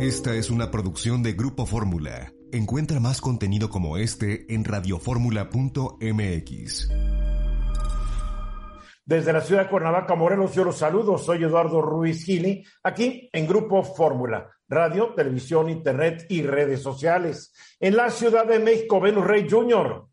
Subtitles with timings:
[0.00, 2.32] Esta es una producción de Grupo Fórmula.
[2.52, 6.88] Encuentra más contenido como este en radioformula.mx.
[9.04, 11.18] Desde la ciudad de Cuernavaca, Morelos, yo los saludo.
[11.18, 17.52] Soy Eduardo Ruiz Gili, aquí en Grupo Fórmula, radio, televisión, internet y redes sociales.
[17.78, 20.06] En la Ciudad de México, Venus Rey Jr.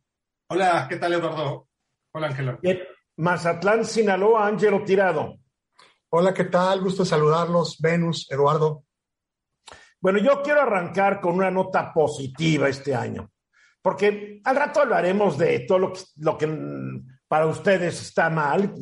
[0.50, 1.70] Hola, ¿qué tal, Eduardo?
[2.12, 2.60] Hola, Ángela.
[2.62, 2.80] En
[3.16, 5.38] Mazatlán, Sinaloa, Ángelo Tirado.
[6.10, 6.82] Hola, ¿qué tal?
[6.82, 8.84] Gusto saludarlos, Venus, Eduardo.
[10.00, 13.32] Bueno, yo quiero arrancar con una nota positiva este año,
[13.82, 16.48] porque al rato hablaremos de todo lo que,
[17.28, 18.74] para ustedes está mal.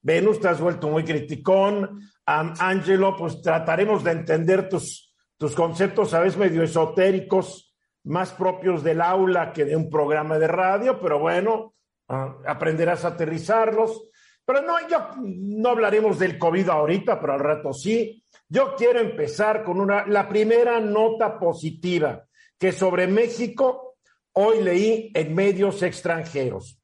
[0.00, 2.00] Venus, te has vuelto muy criticón.
[2.24, 9.00] Angelo, pues trataremos de entender tus, tus conceptos, a veces medio esotéricos, más propios del
[9.00, 11.74] aula que de un programa de radio, pero bueno,
[12.08, 12.14] uh,
[12.46, 14.08] aprenderás a aterrizarlos.
[14.44, 18.21] Pero no, yo no hablaremos del COVID ahorita, pero al rato sí.
[18.52, 22.26] Yo quiero empezar con una, la primera nota positiva
[22.58, 23.96] que sobre México
[24.32, 26.78] hoy leí en medios extranjeros.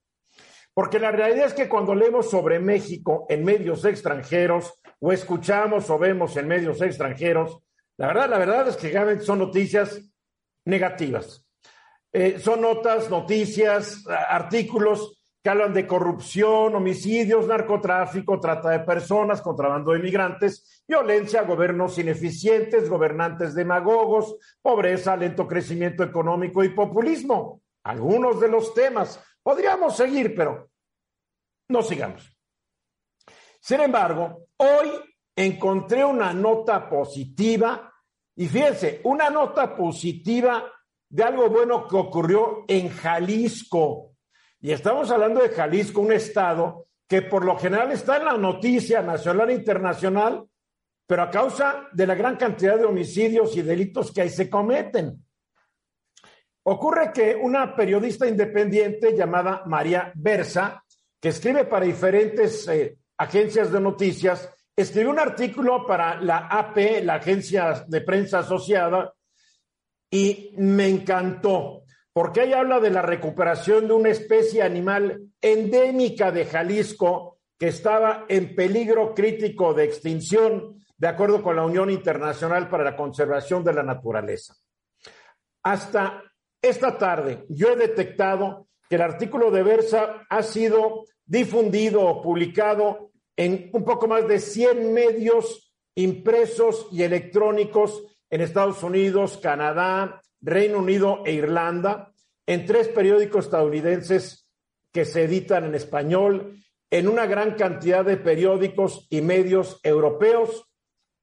[0.72, 5.98] Porque la realidad es que cuando leemos sobre México en medios extranjeros o escuchamos o
[5.98, 7.58] vemos en medios extranjeros,
[7.98, 10.00] la verdad, la verdad es que son noticias
[10.64, 11.46] negativas.
[12.10, 15.17] Eh, son notas, noticias, artículos
[15.50, 23.54] hablan de corrupción, homicidios, narcotráfico, trata de personas, contrabando de migrantes, violencia, gobiernos ineficientes, gobernantes
[23.54, 27.62] demagogos, pobreza, lento crecimiento económico y populismo.
[27.84, 29.22] Algunos de los temas.
[29.42, 30.70] Podríamos seguir, pero
[31.68, 32.30] no sigamos.
[33.60, 34.88] Sin embargo, hoy
[35.36, 37.92] encontré una nota positiva
[38.36, 40.64] y fíjense, una nota positiva
[41.08, 44.12] de algo bueno que ocurrió en Jalisco.
[44.60, 49.02] Y estamos hablando de Jalisco, un estado que por lo general está en la noticia
[49.02, 50.44] nacional e internacional,
[51.06, 55.24] pero a causa de la gran cantidad de homicidios y delitos que ahí se cometen.
[56.64, 60.84] Ocurre que una periodista independiente llamada María Versa,
[61.20, 67.14] que escribe para diferentes eh, agencias de noticias, escribió un artículo para la AP, la
[67.14, 69.14] agencia de prensa asociada,
[70.10, 71.84] y me encantó
[72.18, 78.24] porque ella habla de la recuperación de una especie animal endémica de Jalisco que estaba
[78.28, 83.72] en peligro crítico de extinción, de acuerdo con la Unión Internacional para la Conservación de
[83.72, 84.56] la Naturaleza.
[85.62, 86.24] Hasta
[86.60, 93.12] esta tarde yo he detectado que el artículo de Versa ha sido difundido o publicado
[93.36, 100.78] en un poco más de 100 medios impresos y electrónicos en Estados Unidos, Canadá, Reino
[100.78, 102.07] Unido e Irlanda,
[102.48, 104.48] en tres periódicos estadounidenses
[104.90, 106.56] que se editan en español,
[106.90, 110.66] en una gran cantidad de periódicos y medios europeos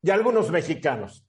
[0.04, 1.28] y algunos mexicanos.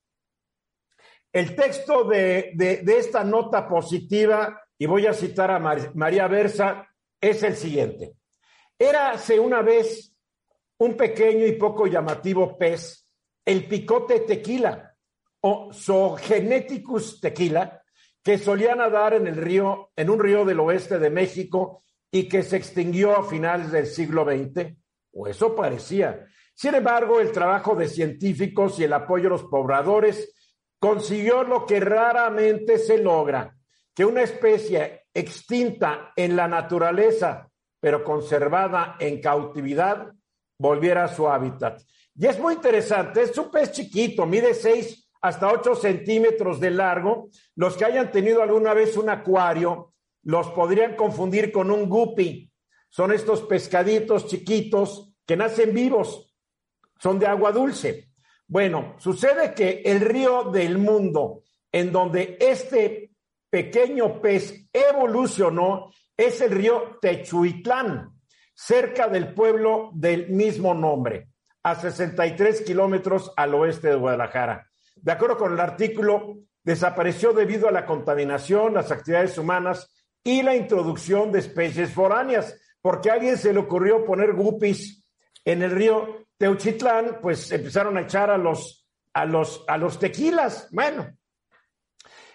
[1.32, 6.86] El texto de, de, esta nota positiva, y voy a citar a Mar, María Versa,
[7.18, 8.16] es el siguiente.
[8.78, 10.14] Érase una vez
[10.78, 13.08] un pequeño y poco llamativo pez,
[13.46, 14.94] el picote tequila
[15.40, 17.82] o Zoogeneticus tequila,
[18.26, 22.42] que solía nadar en el río, en un río del oeste de México y que
[22.42, 24.75] se extinguió a finales del siglo XX,
[25.12, 26.26] o eso parecía.
[26.53, 30.34] Sin embargo, el trabajo de científicos y el apoyo de los pobladores
[30.81, 33.56] consiguió lo que raramente se logra,
[33.94, 37.48] que una especie extinta en la naturaleza,
[37.78, 40.12] pero conservada en cautividad,
[40.59, 41.81] volviera a su hábitat.
[42.16, 47.28] Y es muy interesante, es un pez chiquito, mide seis hasta 8 centímetros de largo.
[47.54, 52.50] Los que hayan tenido alguna vez un acuario los podrían confundir con un guppy.
[52.88, 56.34] Son estos pescaditos chiquitos que nacen vivos,
[56.99, 58.10] son de agua dulce.
[58.49, 63.10] Bueno, sucede que el río del mundo en donde este
[63.50, 68.12] pequeño pez evolucionó es el río Techuitlán,
[68.54, 71.28] cerca del pueblo del mismo nombre,
[71.62, 74.71] a 63 kilómetros al oeste de Guadalajara.
[74.96, 79.88] De acuerdo con el artículo, desapareció debido a la contaminación, las actividades humanas
[80.24, 85.06] y la introducción de especies foráneas, porque a alguien se le ocurrió poner guppies
[85.44, 90.68] en el río Teuchitlán, pues empezaron a echar a los, a los, a los tequilas.
[90.72, 91.06] Bueno,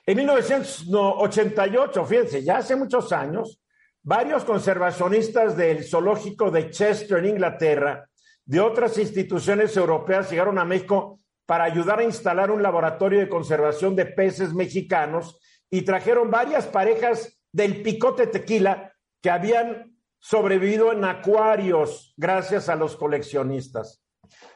[0.05, 3.61] en 1988, fíjense, ya hace muchos años,
[4.01, 8.07] varios conservacionistas del zoológico de Chester en Inglaterra,
[8.45, 11.19] de otras instituciones europeas, llegaron a México
[11.51, 15.37] para ayudar a instalar un laboratorio de conservación de peces mexicanos
[15.69, 22.95] y trajeron varias parejas del picote tequila que habían sobrevivido en acuarios gracias a los
[22.95, 24.01] coleccionistas.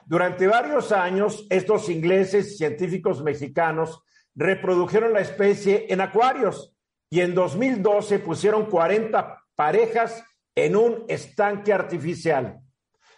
[0.06, 4.01] Durante varios años, estos ingleses científicos mexicanos
[4.33, 6.77] reprodujeron la especie en acuarios
[7.09, 10.24] y en 2012 pusieron 40 parejas
[10.56, 12.62] en un estanque artificial.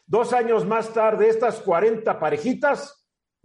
[0.08, 2.97] Dos años más tarde, estas 40 parejitas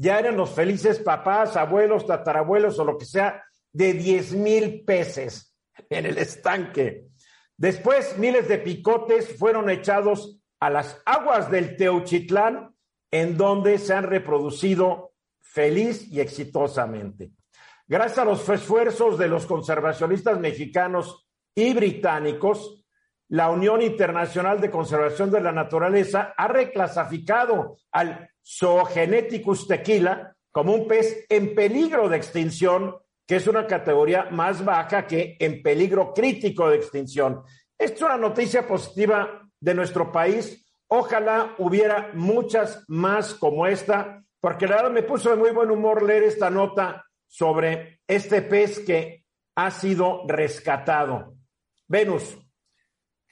[0.03, 5.57] ya eran los felices papás, abuelos, tatarabuelos o lo que sea de 10 mil peces
[5.91, 7.07] en el estanque.
[7.57, 12.75] Después, miles de picotes fueron echados a las aguas del Teuchitlán,
[13.13, 17.31] en donde se han reproducido feliz y exitosamente.
[17.87, 22.85] Gracias a los esfuerzos de los conservacionistas mexicanos y británicos,
[23.29, 30.87] la Unión Internacional de Conservación de la Naturaleza ha reclasificado al Zoogeneticus tequila como un
[30.87, 32.97] pez en peligro de extinción
[33.27, 37.43] que es una categoría más baja que en peligro crítico de extinción.
[37.79, 40.67] Esto es una noticia positiva de nuestro país.
[40.89, 46.03] Ojalá hubiera muchas más como esta, porque la verdad me puso de muy buen humor
[46.03, 49.25] leer esta nota sobre este pez que
[49.55, 51.37] ha sido rescatado.
[51.87, 52.37] Venus.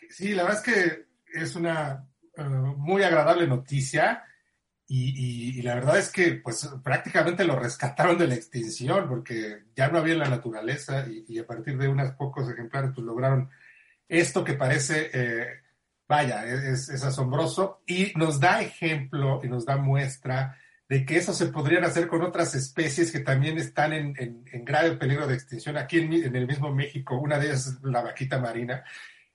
[0.09, 1.07] Sí, la verdad es que
[1.39, 4.25] es una uh, muy agradable noticia.
[4.92, 9.98] Y, la verdad es que pues prácticamente lo rescataron de la extinción porque ya no
[9.98, 13.48] había en la naturaleza y, a partir de unos pocos ejemplares pues lograron
[14.08, 15.46] esto que parece, eh,
[16.08, 20.58] vaya, es, asombroso y nos da ejemplo y nos da muestra
[20.88, 25.28] de que eso se podrían hacer con otras especies que también están en, grave peligro
[25.28, 25.76] de extinción.
[25.76, 28.82] Aquí en, en, el mismo México, una de ellas es la vaquita marina,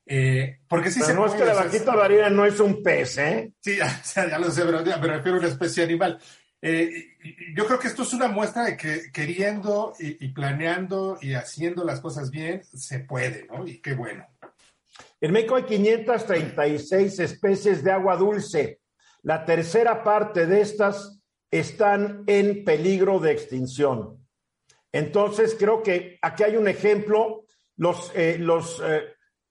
[0.05, 3.51] eh, porque sí no es que la vaquita marina no es un pez, ¿eh?
[3.59, 3.77] Sí,
[4.15, 6.19] ya, lo sé, pero me refiero a una especie animal.
[6.61, 7.17] Eh,
[7.55, 12.01] yo creo que esto es una muestra de que queriendo y, planeando y haciendo las
[12.01, 13.67] cosas bien, se puede, ¿no?
[13.67, 14.25] Y qué bueno.
[15.21, 18.81] En México hay 536 especies de agua dulce.
[19.23, 21.19] La tercera parte de estas
[21.49, 24.23] están en peligro de extinción.
[24.91, 27.45] Entonces, creo que aquí hay un ejemplo.
[27.77, 28.81] Los, eh, los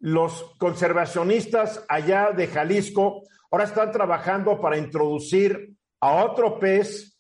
[0.01, 7.17] los conservacionistas allá de Jalisco ahora están trabajando para introducir a otro pez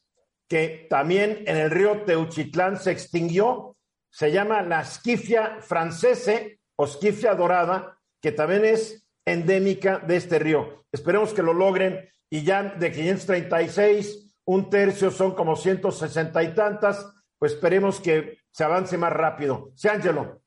[0.48, 3.76] que también en el río Teuchitlán se extinguió.
[4.10, 10.84] Se llama la Schifia francese o Schifia dorada, que también es endémica de este río.
[10.92, 17.06] Esperemos que lo logren y ya de 536, un tercio son como 160 y tantas,
[17.38, 19.70] pues esperemos que se avance más rápido.
[19.74, 20.43] Sí, Ángelo.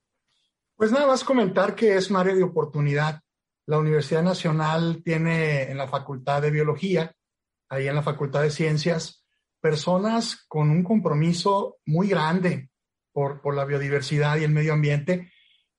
[0.77, 3.19] Pues nada más comentar que es un área de oportunidad.
[3.65, 7.11] La Universidad Nacional tiene en la Facultad de Biología,
[7.67, 9.25] ahí en la Facultad de Ciencias,
[9.59, 12.69] personas con un compromiso muy grande
[13.11, 15.31] por, por la biodiversidad y el medio ambiente.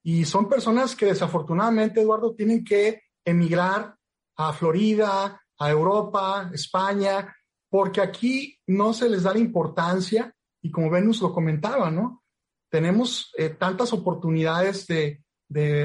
[0.03, 3.94] Y son personas que desafortunadamente, Eduardo, tienen que emigrar
[4.35, 7.33] a Florida, a Europa, España,
[7.71, 12.25] porque aquí no se les da la importancia, y como Venus lo comentaba, ¿no?
[12.70, 15.20] Tenemos eh, tantas oportunidades de,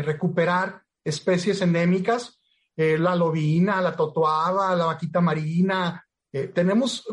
[0.03, 2.41] recuperar especies endémicas,
[2.75, 6.05] eh, la lobina, la totoaba, la vaquita marina.
[6.31, 7.07] Eh, tenemos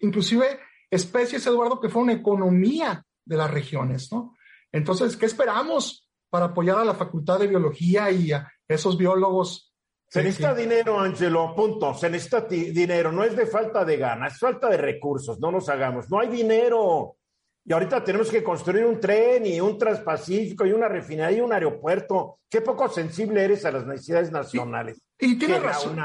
[0.00, 0.58] inclusive
[0.90, 4.34] especies, Eduardo, que fueron economía de las regiones, ¿no?
[4.72, 9.72] Entonces, ¿qué esperamos para apoyar a la Facultad de Biología y a esos biólogos?
[10.08, 11.94] Se necesita dinero, Angelo, punto.
[11.94, 13.12] Se necesita dinero.
[13.12, 15.38] No es de falta de ganas, es falta de recursos.
[15.38, 16.10] No nos hagamos.
[16.10, 17.16] No hay dinero.
[17.64, 21.52] Y ahorita tenemos que construir un tren y un transpacífico y una refinería y un
[21.52, 22.40] aeropuerto.
[22.50, 25.00] Qué poco sensible eres a las necesidades nacionales.
[25.18, 25.98] Y, tiene razón.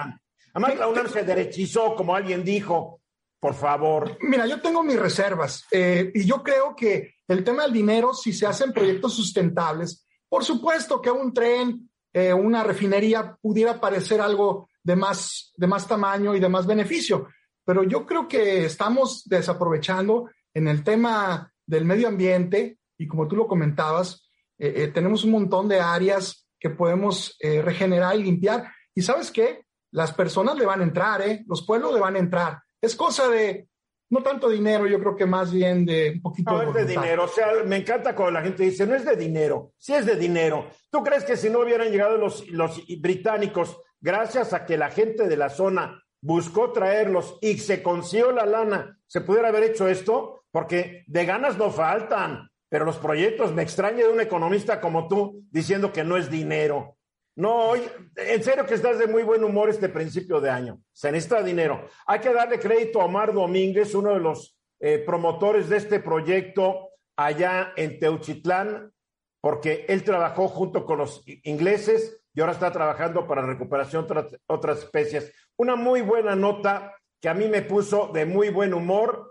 [0.54, 3.02] Además, la UNAM se derechizó, como alguien dijo.
[3.40, 4.18] Por favor.
[4.22, 8.34] Mira, yo tengo mis reservas eh, y yo creo que el tema del dinero, si
[8.34, 14.70] se hacen proyectos sustentables, por supuesto que un tren, eh, una refinería pudiera parecer algo
[14.82, 17.28] de más, de más tamaño y de más beneficio,
[17.64, 23.36] pero yo creo que estamos desaprovechando en el tema del medio ambiente, y como tú
[23.36, 28.72] lo comentabas, eh, eh, tenemos un montón de áreas que podemos eh, regenerar y limpiar.
[28.96, 29.66] Y sabes qué?
[29.92, 31.44] Las personas le van a entrar, ¿eh?
[31.48, 32.60] Los pueblos le van a entrar.
[32.82, 33.68] Es cosa de,
[34.10, 36.82] no tanto dinero, yo creo que más bien de un poquito no, de...
[36.82, 39.74] es de dinero, o sea, me encanta cuando la gente dice, no es de dinero,
[39.78, 40.70] sí es de dinero.
[40.90, 45.28] ¿Tú crees que si no hubieran llegado los, los británicos, gracias a que la gente
[45.28, 50.37] de la zona buscó traerlos y se consiguió la lana, se pudiera haber hecho esto?
[50.52, 55.44] Porque de ganas no faltan, pero los proyectos, me extraña de un economista como tú
[55.52, 56.98] diciendo que no es dinero.
[57.36, 60.82] No, en serio que estás de muy buen humor este principio de año.
[60.92, 61.88] Se necesita dinero.
[62.08, 66.90] Hay que darle crédito a Omar Domínguez, uno de los eh, promotores de este proyecto
[67.16, 68.92] allá en Teuchitlán,
[69.40, 74.80] porque él trabajó junto con los ingleses y ahora está trabajando para recuperación de otras
[74.80, 75.34] especies.
[75.58, 79.27] Una muy buena nota que a mí me puso de muy buen humor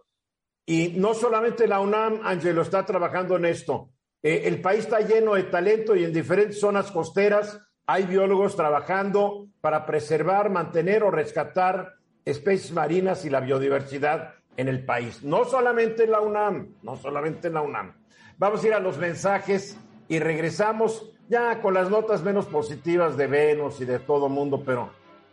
[0.66, 3.90] Y no solamente la UNAM, Angelo, está trabajando en esto.
[4.20, 9.46] Eh, el país está lleno de talento y en diferentes zonas costeras hay biólogos trabajando
[9.60, 11.94] para preservar, mantener o rescatar
[12.24, 15.22] especies marinas y la biodiversidad en el país.
[15.22, 17.94] No solamente en la UNAM, no solamente en la UNAM.
[18.36, 23.28] Vamos a ir a los mensajes y regresamos ya con las notas menos positivas de
[23.28, 24.90] Venus y de todo mundo, pero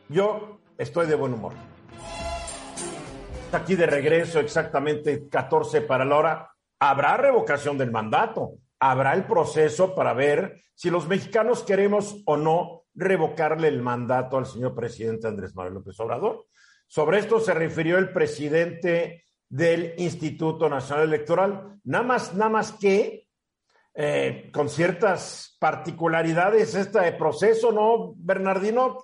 [0.10, 1.54] yo estoy de buen humor.
[3.54, 6.52] Aquí de regreso, exactamente 14 para la hora.
[6.80, 12.84] Habrá revocación del mandato, habrá el proceso para ver si los mexicanos queremos o no
[12.96, 16.46] revocarle el mandato al señor presidente Andrés Manuel López Obrador.
[16.88, 21.80] Sobre esto se refirió el presidente del Instituto Nacional Electoral.
[21.84, 23.28] Nada más, nada más que
[23.94, 28.98] eh, con ciertas particularidades este proceso, ¿no, Bernardino?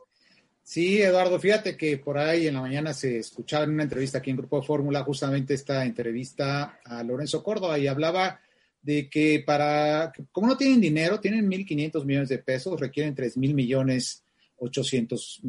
[0.70, 4.30] Sí, Eduardo, fíjate que por ahí en la mañana se escuchaba en una entrevista aquí
[4.30, 8.40] en Grupo Fórmula justamente esta entrevista a Lorenzo Córdoba y hablaba
[8.80, 13.56] de que para, como no tienen dinero, tienen 1.500 millones de pesos, requieren 3 mil
[13.56, 14.24] millones
[14.58, 15.42] 800,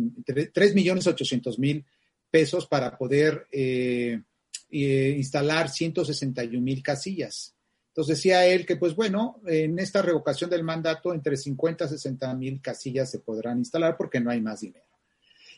[0.54, 1.84] 3 millones 800 mil
[2.30, 4.22] pesos para poder eh,
[4.70, 7.54] eh, instalar 161 mil casillas.
[7.88, 12.34] Entonces decía él que, pues bueno, en esta revocación del mandato, entre 50 y 60
[12.36, 14.89] mil casillas se podrán instalar porque no hay más dinero.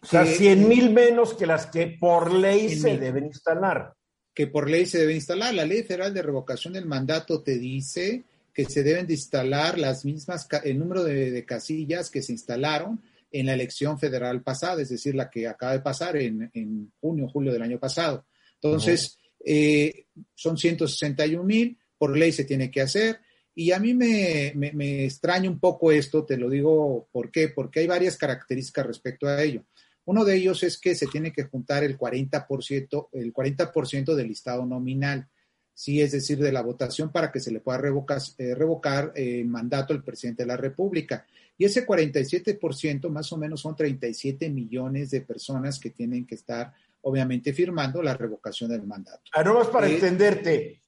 [0.03, 3.95] O sea, 100 mil menos que las que por ley se deben instalar.
[4.35, 5.55] Que por ley se deben instalar.
[5.55, 10.05] La ley federal de revocación del mandato te dice que se deben de instalar las
[10.05, 13.01] mismas, el número de casillas que se instalaron
[13.33, 17.29] en la elección federal pasada, es decir, la que acaba de pasar en, en junio,
[17.29, 18.27] julio del año pasado.
[18.55, 23.21] Entonces, eh, son 161 mil, por ley se tiene que hacer.
[23.55, 27.49] Y a mí me, me, extraña un poco esto, te lo digo, ¿por qué?
[27.49, 29.65] Porque hay varias características respecto a ello.
[30.05, 34.67] Uno de ellos es que se tiene que juntar el 40%, el 40% del listado
[34.67, 35.29] nominal,
[35.75, 39.41] sí, es decir, de la votación para que se le pueda revocar, eh, revocar eh,
[39.41, 41.27] el mandato al presidente de la República.
[41.57, 46.73] Y ese 47% más o menos son 37 millones de personas que tienen que estar,
[47.03, 49.23] obviamente, firmando la revocación del mandato.
[49.33, 50.83] Ah, no más para eh, entenderte,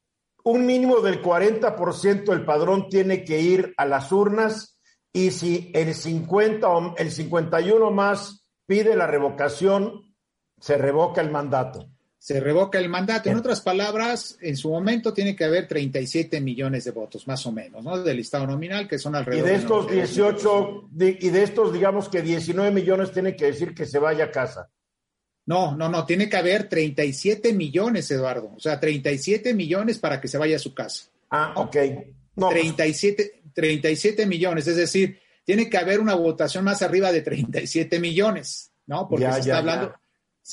[0.44, 4.78] un mínimo del 40% del padrón tiene que ir a las urnas
[5.12, 10.14] y si el 50 o el 51 más pide la revocación,
[10.58, 11.88] se revoca el mandato
[12.24, 13.28] se revoca el mandato.
[13.28, 17.52] En otras palabras, en su momento tiene que haber 37 millones de votos, más o
[17.52, 18.02] menos, ¿no?
[18.02, 19.52] Del listado nominal, que son alrededor de...
[19.52, 20.88] Y de estos 18,
[21.20, 24.70] y de estos, digamos que 19 millones tiene que decir que se vaya a casa.
[25.44, 28.54] No, no, no, tiene que haber 37 millones, Eduardo.
[28.56, 31.10] O sea, 37 millones para que se vaya a su casa.
[31.28, 31.76] Ah, ok.
[32.36, 37.22] No, 37, pues 37 millones, es decir, tiene que haber una votación más arriba de
[37.22, 39.08] 37 millones, ¿no?
[39.08, 39.94] Porque se está hablando...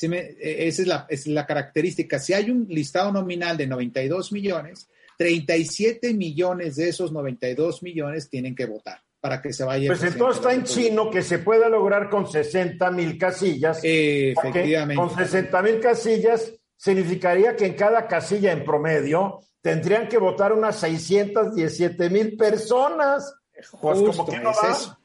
[0.00, 2.18] E, esa es la, es la característica.
[2.18, 8.54] Si hay un listado nominal de 92 millones, 37 millones de esos 92 millones tienen
[8.54, 9.88] que votar para que se vaya.
[9.88, 13.80] Pues entonces está en chino que se pueda lograr con 60 mil casillas.
[13.82, 14.96] efectivamente.
[14.96, 20.80] Con 60 mil casillas significaría que en cada casilla en promedio tendrían que votar unas
[20.80, 23.32] 617 mil personas.
[23.80, 24.98] Pues como que no va.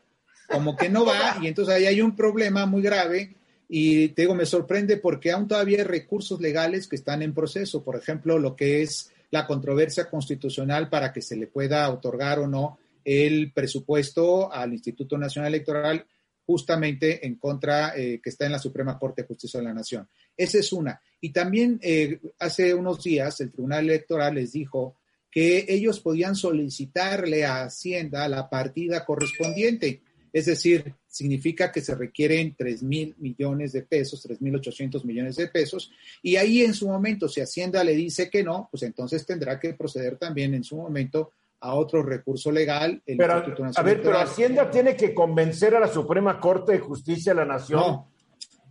[0.50, 3.36] Como que no va, y entonces ahí hay un problema muy grave
[3.70, 7.84] y te digo, me sorprende porque aún todavía hay recursos legales que están en proceso.
[7.84, 12.48] Por ejemplo, lo que es la controversia constitucional para que se le pueda otorgar o
[12.48, 16.06] no el presupuesto al Instituto Nacional Electoral
[16.46, 20.08] justamente en contra eh, que está en la Suprema Corte de Justicia de la Nación.
[20.36, 21.00] Esa es una.
[21.20, 24.96] Y también eh, hace unos días el Tribunal Electoral les dijo
[25.32, 30.02] que ellos podían solicitarle a Hacienda la partida correspondiente.
[30.34, 35.36] Es decir, significa que se requieren 3 mil millones de pesos, 3 mil 800 millones
[35.36, 35.92] de pesos,
[36.22, 39.74] y ahí en su momento, si Hacienda le dice que no, pues entonces tendrá que
[39.74, 43.02] proceder también en su momento a otro recurso legal.
[43.06, 47.40] pero, a ver, pero Hacienda tiene que convencer a la Suprema Corte de Justicia de
[47.40, 47.80] la Nación.
[47.80, 48.12] No,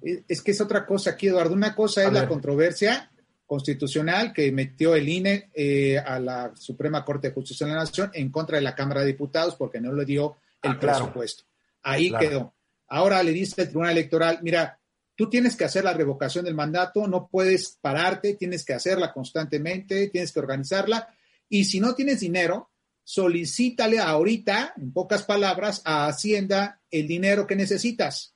[0.03, 1.55] es que es otra cosa aquí, Eduardo.
[1.55, 3.11] Una cosa es la controversia
[3.47, 8.11] constitucional que metió el INE eh, a la Suprema Corte de Justicia de la Nación
[8.13, 11.45] en contra de la Cámara de Diputados porque no le dio el ah, presupuesto.
[11.83, 12.55] Ahí quedó.
[12.89, 14.79] Ahora le dice el Tribunal Electoral, mira,
[15.15, 20.09] tú tienes que hacer la revocación del mandato, no puedes pararte, tienes que hacerla constantemente,
[20.09, 21.09] tienes que organizarla.
[21.49, 22.71] Y si no tienes dinero,
[23.03, 28.36] solicítale ahorita, en pocas palabras, a Hacienda el dinero que necesitas.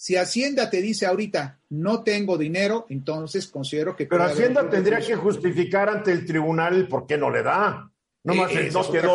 [0.00, 4.06] Si Hacienda te dice ahorita, no tengo dinero, entonces considero que...
[4.06, 7.92] Pero Hacienda tendría que justificar ante el tribunal por qué no le da.
[8.24, 9.10] No más el dos quedó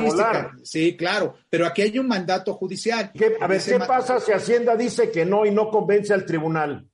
[0.00, 0.52] volar.
[0.62, 3.10] Sí, claro, pero aquí hay un mandato judicial.
[3.40, 6.88] a ver, ¿qué pasa si Hacienda dice que no y no convence al tribunal?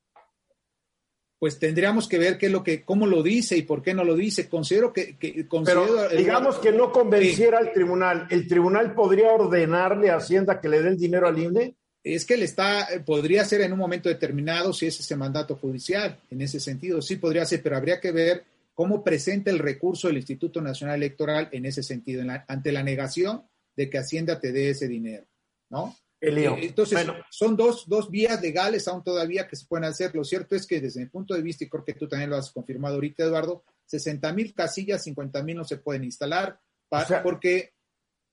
[1.38, 4.04] pues tendríamos que ver qué es lo que, cómo lo dice y por qué no
[4.04, 4.48] lo dice.
[4.48, 10.08] Considero que, que considero Pero digamos que no convenciera al tribunal, ¿el tribunal podría ordenarle
[10.08, 11.76] a Hacienda que le den dinero al INE?
[12.04, 16.20] Es que le está, podría ser en un momento determinado si es ese mandato judicial,
[16.30, 18.44] en ese sentido, sí podría ser, pero habría que ver
[18.74, 23.44] cómo presenta el recurso del Instituto Nacional Electoral en ese sentido, ante la negación
[23.74, 25.24] de que Hacienda te dé ese dinero,
[25.70, 25.96] ¿no?
[26.20, 30.14] Eh, entonces, son dos, dos vías legales aún todavía que se pueden hacer.
[30.14, 32.36] Lo cierto es que desde mi punto de vista, y creo que tú también lo
[32.36, 36.58] has confirmado ahorita, Eduardo, 60 mil casillas, 50 mil no se pueden instalar
[37.22, 37.73] porque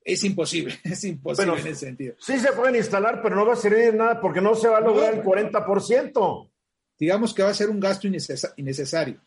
[0.04, 2.16] es imposible, es imposible en ese sentido.
[2.20, 4.78] Sí se pueden instalar, pero no va a servir de nada porque no se va
[4.78, 6.50] a lograr el 40%.
[7.00, 9.20] Digamos que va a ser un gasto innecesario.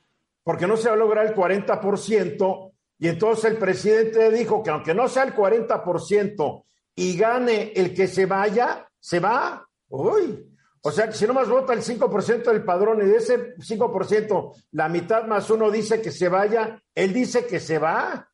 [0.43, 4.95] Porque no se va a lograr el 40%, y entonces el presidente dijo que aunque
[4.95, 6.65] no sea el 40%,
[6.97, 9.67] y gane el que se vaya, se va.
[9.89, 10.51] Uy.
[10.83, 14.53] O sea que si no más vota el 5% del padrón y de ese 5%,
[14.73, 18.29] la mitad más uno dice que se vaya, él dice que se va.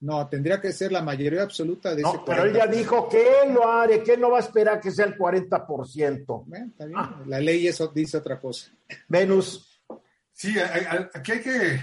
[0.00, 3.52] No, tendría que ser la mayoría absoluta de ese Pero él ya dijo que él
[3.52, 6.68] lo haré, que él no va a esperar que sea el 40%.
[6.70, 6.98] está bien.
[6.98, 7.22] Ah.
[7.26, 8.70] La ley eso dice otra cosa.
[9.08, 9.82] Venus.
[10.32, 11.80] Sí, aquí hay que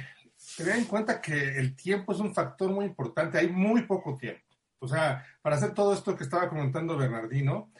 [0.58, 3.38] tener en cuenta que el tiempo es un factor muy importante.
[3.38, 4.42] Hay muy poco tiempo.
[4.80, 7.72] O sea, para hacer todo esto que estaba comentando Bernardino,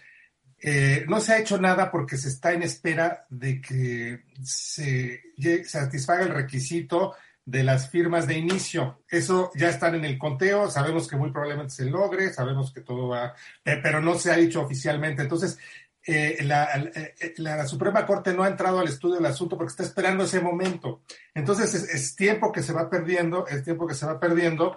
[0.60, 5.22] eh, no se ha hecho nada porque se está en espera de que se
[5.64, 7.16] satisfaga el requisito
[7.48, 9.00] de las firmas de inicio.
[9.10, 13.08] Eso ya están en el conteo, sabemos que muy probablemente se logre, sabemos que todo
[13.08, 15.22] va, pero no se ha dicho oficialmente.
[15.22, 15.58] Entonces,
[16.06, 20.26] eh, eh, la, Suprema Corte no ha entrado al estudio del asunto porque está esperando
[20.26, 21.04] ese momento.
[21.34, 24.76] Entonces, es, tiempo que se va perdiendo, es tiempo que se va perdiendo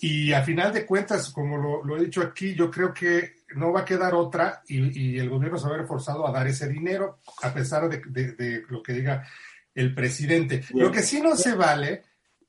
[0.00, 3.80] y a final de cuentas, como lo, he dicho aquí, yo creo que no va
[3.80, 7.20] a quedar otra y, el gobierno se va a ver forzado a dar ese dinero,
[7.42, 9.24] a pesar de, lo que diga
[9.78, 10.64] el presidente.
[10.74, 12.02] Lo que sí no se vale,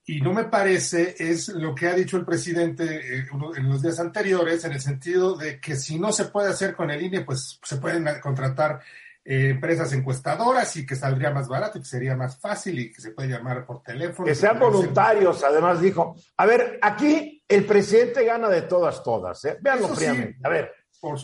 [0.04, 4.00] y no me parece, es lo que ha dicho el presidente eh, en los días
[4.00, 7.60] anteriores, en el sentido de que si no se puede hacer con el INE, pues
[7.62, 8.80] se pueden contratar
[9.24, 13.00] eh, empresas encuestadoras y que saldría más barato y que sería más fácil y que
[13.00, 14.26] se puede llamar por teléfono.
[14.26, 16.16] Que sean voluntarios, además dijo.
[16.36, 19.44] A ver, aquí el presidente gana de todas, todas.
[19.44, 19.56] ¿eh?
[19.60, 20.38] Véanlo fríamente.
[20.42, 20.72] a ver,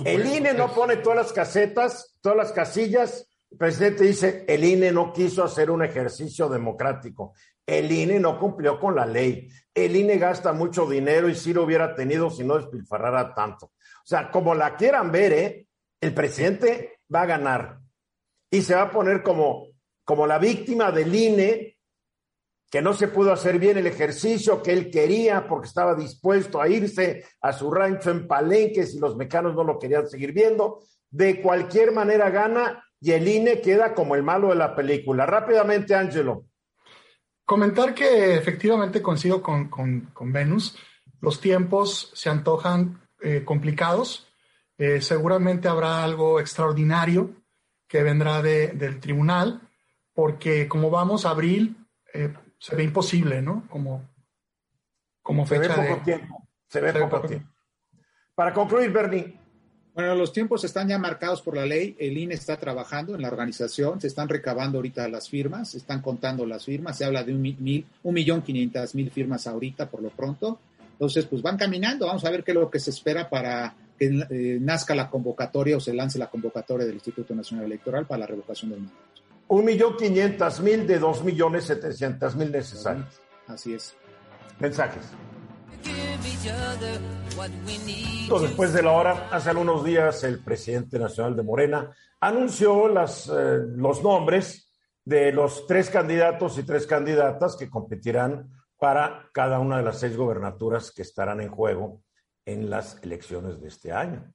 [0.05, 3.27] el INE no pone todas las casetas, todas las casillas.
[3.51, 7.35] El presidente dice, el INE no quiso hacer un ejercicio democrático.
[7.65, 9.49] El INE no cumplió con la ley.
[9.75, 13.67] El INE gasta mucho dinero y si lo hubiera tenido si no despilfarrara tanto.
[13.67, 15.67] O sea, como la quieran ver, ¿eh?
[16.01, 17.79] el presidente va a ganar
[18.51, 19.69] y se va a poner como,
[20.05, 21.77] como la víctima del INE,
[22.71, 26.69] que no se pudo hacer bien el ejercicio que él quería porque estaba dispuesto a
[26.69, 30.83] irse a su rancho en Palenques y los mecanos no lo querían seguir viendo.
[31.11, 35.27] De cualquier manera gana y el INE queda como el malo de la película.
[35.27, 36.47] Rápidamente, Ángelo.
[37.45, 40.77] Comentar que efectivamente coincido con, con, Venus.
[41.21, 44.27] Los tiempos se antojan eh, complicados.
[44.77, 47.31] Eh, seguramente habrá algo extraordinario
[47.87, 49.61] que vendrá de, del tribunal,
[50.13, 51.77] porque como vamos a abril,
[52.13, 53.69] eh, se ve imposible, ¿no?
[53.69, 54.03] Como,
[55.23, 56.49] como fecha se ve poco tiempo.
[56.67, 57.49] Se ve, poco, tiempo.
[58.35, 59.46] Para concluir, Bernie.
[59.97, 61.97] Bueno, los tiempos están ya marcados por la ley.
[61.99, 63.99] El INE está trabajando en la organización.
[63.99, 65.71] Se están recabando ahorita las firmas.
[65.71, 66.99] Se están contando las firmas.
[66.99, 70.59] Se habla de un, mil, un millón quinientas mil firmas ahorita por lo pronto.
[70.93, 72.07] Entonces, pues van caminando.
[72.07, 75.79] Vamos a ver qué es lo que se espera para que eh, nazca la convocatoria
[75.79, 79.01] o se lance la convocatoria del Instituto Nacional Electoral para la revocación del mandato.
[79.49, 83.09] Un millón quinientas mil de dos millones setecientas mil necesarios.
[83.47, 83.95] Así es.
[84.61, 85.05] Mensajes.
[88.41, 93.61] Después de la hora, hace algunos días, el presidente nacional de Morena anunció las, eh,
[93.77, 94.73] los nombres
[95.05, 100.17] de los tres candidatos y tres candidatas que competirán para cada una de las seis
[100.17, 102.03] gobernaturas que estarán en juego
[102.45, 104.33] en las elecciones de este año.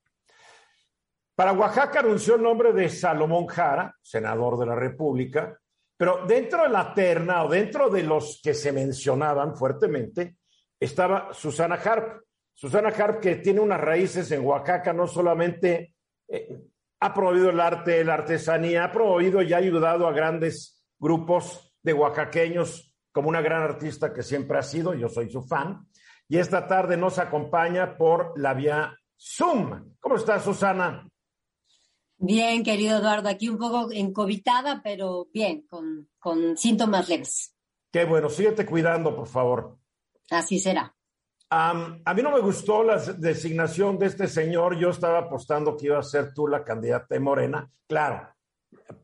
[1.36, 5.58] Para Oaxaca anunció el nombre de Salomón Jara, senador de la República,
[5.98, 10.38] pero dentro de la terna o dentro de los que se mencionaban fuertemente
[10.82, 12.24] estaba Susana Harp.
[12.54, 15.96] Susana Harp que tiene unas raíces en Oaxaca, no solamente
[16.28, 16.60] eh,
[17.00, 21.94] ha promovido el arte, la artesanía, ha promovido y ha ayudado a grandes grupos de
[21.94, 25.88] oaxaqueños como una gran artista que siempre ha sido, yo soy su fan,
[26.28, 29.96] y esta tarde nos acompaña por la vía Zoom.
[30.00, 31.08] ¿Cómo estás, Susana?
[32.18, 37.56] Bien, querido Eduardo, aquí un poco encobitada, pero bien, con, con síntomas leves.
[37.92, 39.81] Qué bueno, síguete cuidando, por favor.
[40.32, 40.96] Así será.
[41.50, 44.78] a mí no me gustó la designación de este señor.
[44.78, 47.70] Yo estaba apostando que iba a ser tú la candidata de Morena.
[47.86, 48.30] Claro,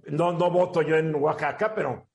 [0.06, 2.08] no, no voto yo en Oaxaca, pero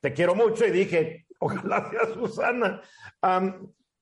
[0.00, 2.80] te quiero mucho y dije, ojalá sea Susana.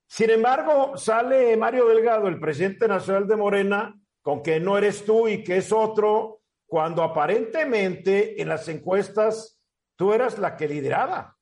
[0.07, 5.27] sin embargo, sale Mario Delgado, el presidente nacional de Morena, con que no eres tú
[5.27, 9.59] y que es otro, cuando aparentemente en las encuestas
[9.97, 11.37] tú eras la que lideraba.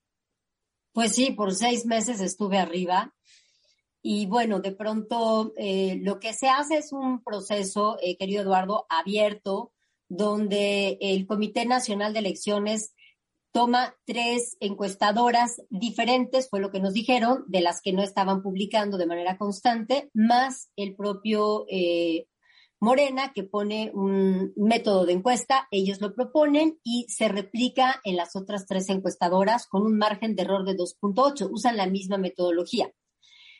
[0.93, 3.13] Pues sí, por seis meses estuve arriba.
[4.01, 8.85] Y bueno, de pronto eh, lo que se hace es un proceso, eh, querido Eduardo,
[8.89, 9.71] abierto,
[10.09, 12.93] donde el Comité Nacional de Elecciones
[13.51, 18.97] toma tres encuestadoras diferentes, fue lo que nos dijeron, de las que no estaban publicando
[18.97, 22.27] de manera constante, más el propio eh,
[22.81, 28.35] Morena, que pone un método de encuesta, ellos lo proponen y se replica en las
[28.35, 32.91] otras tres encuestadoras con un margen de error de 2.8, usan la misma metodología.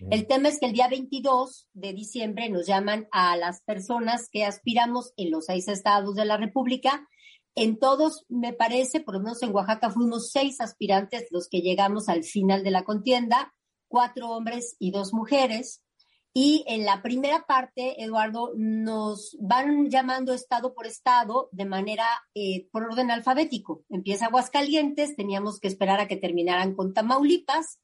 [0.10, 4.44] El tema es que el día 22 de diciembre nos llaman a las personas que
[4.44, 7.08] aspiramos en los seis estados de la República.
[7.54, 12.10] En todos, me parece, por lo menos en Oaxaca, fuimos seis aspirantes los que llegamos
[12.10, 13.54] al final de la contienda,
[13.88, 15.84] cuatro hombres y dos mujeres.
[16.34, 22.70] Y en la primera parte, Eduardo, nos van llamando estado por estado de manera eh,
[22.72, 23.84] por orden alfabético.
[23.90, 27.80] Empieza Aguascalientes, teníamos que esperar a que terminaran con Tamaulipas,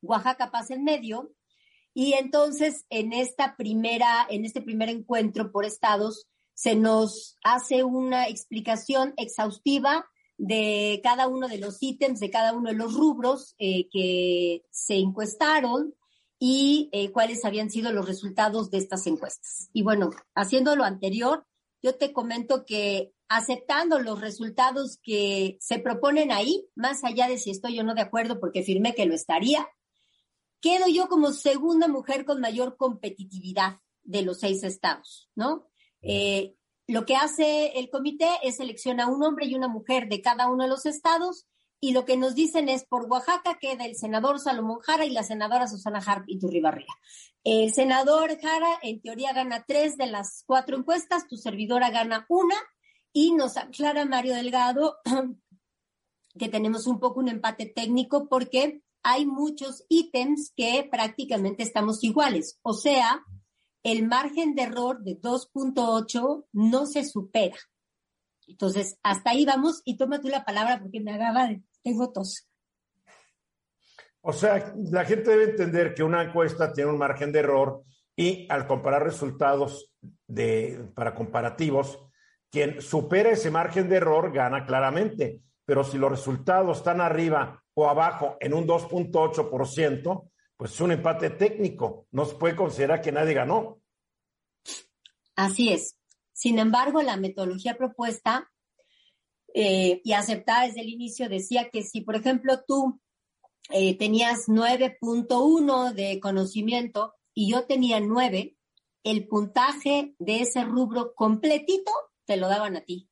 [0.00, 1.32] Oaxaca pasa en medio,
[1.94, 8.28] y entonces, en esta primera, en este primer encuentro por estados, se nos hace una
[8.28, 10.06] explicación exhaustiva
[10.38, 14.96] de cada uno de los ítems, de cada uno de los rubros eh, que se
[14.96, 15.94] encuestaron
[16.44, 19.70] y eh, cuáles habían sido los resultados de estas encuestas.
[19.72, 21.46] Y bueno, haciendo lo anterior,
[21.80, 27.52] yo te comento que aceptando los resultados que se proponen ahí, más allá de si
[27.52, 29.68] estoy o no de acuerdo, porque firmé que lo estaría,
[30.60, 35.68] quedo yo como segunda mujer con mayor competitividad de los seis estados, ¿no?
[36.00, 36.56] Eh,
[36.88, 40.64] lo que hace el comité es seleccionar un hombre y una mujer de cada uno
[40.64, 41.46] de los estados
[41.84, 45.24] y lo que nos dicen es por Oaxaca queda el senador Salomón Jara y la
[45.24, 46.94] senadora Susana Harp y Turribarría.
[47.42, 52.54] El senador Jara en teoría gana tres de las cuatro encuestas, tu servidora gana una
[53.12, 54.98] y nos aclara Mario Delgado
[56.38, 62.60] que tenemos un poco un empate técnico porque hay muchos ítems que prácticamente estamos iguales.
[62.62, 63.24] O sea,
[63.82, 67.58] el margen de error de 2.8 no se supera.
[68.46, 72.48] Entonces, hasta ahí vamos y toma tú la palabra porque me agaba de, tengo tos.
[74.20, 77.82] O sea, la gente debe entender que una encuesta tiene un margen de error
[78.14, 79.92] y al comparar resultados
[80.28, 81.98] de, para comparativos,
[82.50, 85.40] quien supera ese margen de error gana claramente.
[85.64, 91.30] Pero si los resultados están arriba o abajo en un 2.8%, pues es un empate
[91.30, 92.06] técnico.
[92.12, 93.80] No se puede considerar que nadie ganó.
[95.34, 95.96] Así es.
[96.32, 98.51] Sin embargo, la metodología propuesta
[99.54, 103.00] eh, y aceptada desde el inicio decía que si, por ejemplo, tú
[103.70, 108.56] eh, tenías 9.1 de conocimiento y yo tenía 9,
[109.04, 111.90] el puntaje de ese rubro completito
[112.24, 113.08] te lo daban a ti,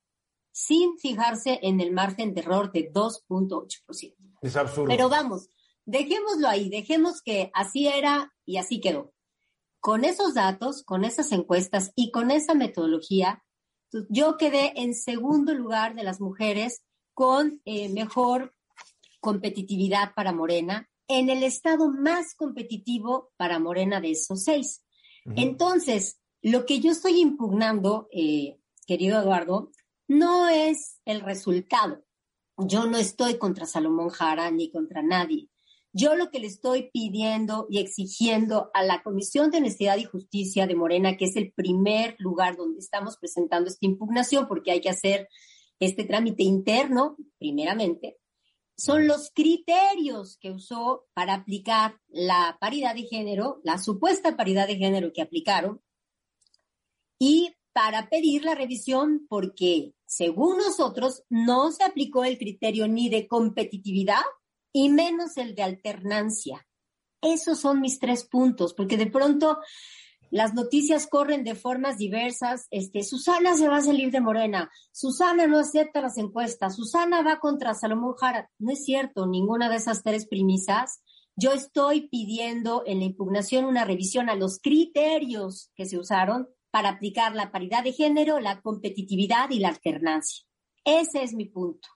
[0.52, 4.14] sin fijarse en el margen de error de 2.8%.
[4.42, 4.88] Es absurdo.
[4.88, 5.48] Pero vamos,
[5.84, 9.12] dejémoslo ahí, dejemos que así era y así quedó.
[9.80, 13.42] Con esos datos, con esas encuestas y con esa metodología,
[14.08, 16.82] yo quedé en segundo lugar de las mujeres
[17.14, 18.54] con eh, mejor
[19.20, 24.82] competitividad para Morena, en el estado más competitivo para Morena de esos seis.
[25.36, 29.70] Entonces, lo que yo estoy impugnando, eh, querido Eduardo,
[30.08, 32.02] no es el resultado,
[32.56, 35.48] yo no estoy contra Salomón Jara ni contra nadie.
[35.92, 40.68] Yo lo que le estoy pidiendo y exigiendo a la Comisión de Honestidad y Justicia
[40.68, 44.90] de Morena, que es el primer lugar donde estamos presentando esta impugnación, porque hay que
[44.90, 45.28] hacer
[45.80, 48.18] este trámite interno, primeramente,
[48.76, 54.76] son los criterios que usó para aplicar la paridad de género, la supuesta paridad de
[54.76, 55.82] género que aplicaron,
[57.18, 63.26] y para pedir la revisión porque, según nosotros, no se aplicó el criterio ni de
[63.26, 64.22] competitividad
[64.72, 66.66] y menos el de alternancia.
[67.22, 69.58] Esos son mis tres puntos, porque de pronto
[70.30, 72.66] las noticias corren de formas diversas.
[72.70, 77.40] Este, Susana se va a salir de Morena, Susana no acepta las encuestas, Susana va
[77.40, 78.48] contra Salomón Jara.
[78.58, 81.02] No es cierto, ninguna de esas tres premisas.
[81.36, 86.90] Yo estoy pidiendo en la impugnación una revisión a los criterios que se usaron para
[86.90, 90.44] aplicar la paridad de género, la competitividad y la alternancia.
[90.84, 91.88] Ese es mi punto.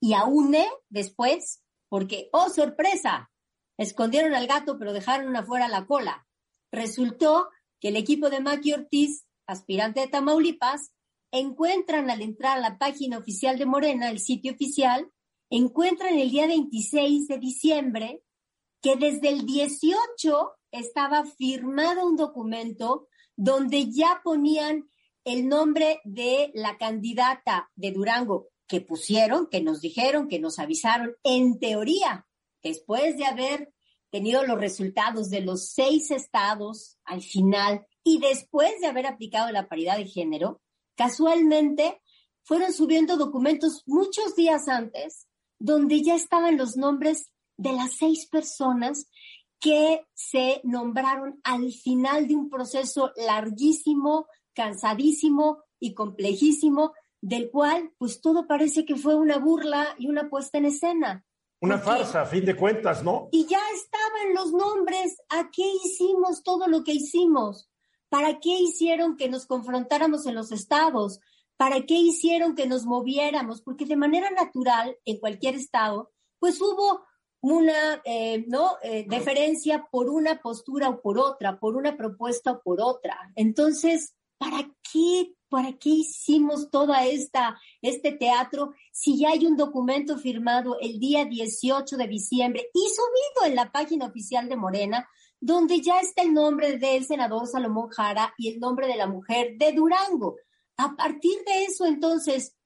[0.00, 1.63] Y aúne después,
[1.94, 3.30] porque, oh sorpresa,
[3.78, 6.26] escondieron al gato pero dejaron afuera la cola.
[6.72, 10.92] Resultó que el equipo de Maki Ortiz, aspirante de Tamaulipas,
[11.30, 15.08] encuentran al entrar a la página oficial de Morena, el sitio oficial,
[15.50, 18.24] encuentran el día 26 de diciembre
[18.82, 24.88] que desde el 18 estaba firmado un documento donde ya ponían
[25.22, 31.14] el nombre de la candidata de Durango que pusieron, que nos dijeron, que nos avisaron,
[31.22, 32.26] en teoría,
[32.62, 33.72] después de haber
[34.10, 39.68] tenido los resultados de los seis estados al final y después de haber aplicado la
[39.68, 40.62] paridad de género,
[40.96, 42.00] casualmente
[42.42, 45.26] fueron subiendo documentos muchos días antes
[45.58, 49.08] donde ya estaban los nombres de las seis personas
[49.60, 56.92] que se nombraron al final de un proceso larguísimo, cansadísimo y complejísimo,
[57.24, 61.24] del cual pues todo parece que fue una burla y una puesta en escena.
[61.58, 63.28] Una farsa, a fin de cuentas, ¿no?
[63.32, 65.16] Y ya estaban los nombres.
[65.30, 67.70] ¿A qué hicimos todo lo que hicimos?
[68.10, 71.20] ¿Para qué hicieron que nos confrontáramos en los estados?
[71.56, 73.62] ¿Para qué hicieron que nos moviéramos?
[73.62, 77.06] Porque de manera natural, en cualquier estado, pues hubo
[77.40, 78.76] una eh, ¿no?
[78.82, 83.32] Eh, deferencia por una postura o por otra, por una propuesta o por otra.
[83.34, 90.18] Entonces, ¿para qué, para qué hicimos toda esta, este teatro si ya hay un documento
[90.18, 95.80] firmado el día 18 de diciembre y subido en la página oficial de Morena, donde
[95.80, 99.70] ya está el nombre del senador Salomón Jara y el nombre de la mujer de
[99.70, 100.34] Durango?
[100.76, 102.56] A partir de eso, entonces,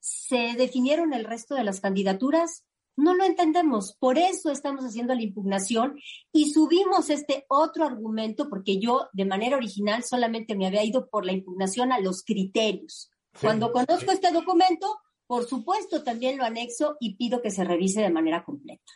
[0.00, 2.64] ¿se definieron el resto de las candidaturas?
[2.98, 3.96] No lo entendemos.
[4.00, 6.00] Por eso estamos haciendo la impugnación
[6.32, 11.24] y subimos este otro argumento porque yo de manera original solamente me había ido por
[11.24, 13.12] la impugnación a los criterios.
[13.40, 18.10] Cuando conozco este documento, por supuesto también lo anexo y pido que se revise de
[18.10, 18.92] manera completa.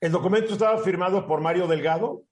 [0.00, 2.24] ¿El documento estaba firmado por Mario Delgado?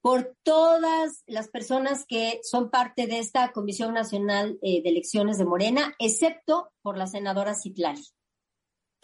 [0.00, 5.44] Por todas las personas que son parte de esta Comisión Nacional eh, de Elecciones de
[5.44, 8.02] Morena, excepto por la senadora Citlali.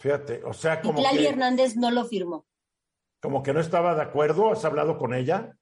[0.01, 0.99] Fíjate, o sea, como.
[0.99, 2.47] Y Hernández no lo firmó.
[3.21, 5.55] Como que no estaba de acuerdo, ¿has hablado con ella?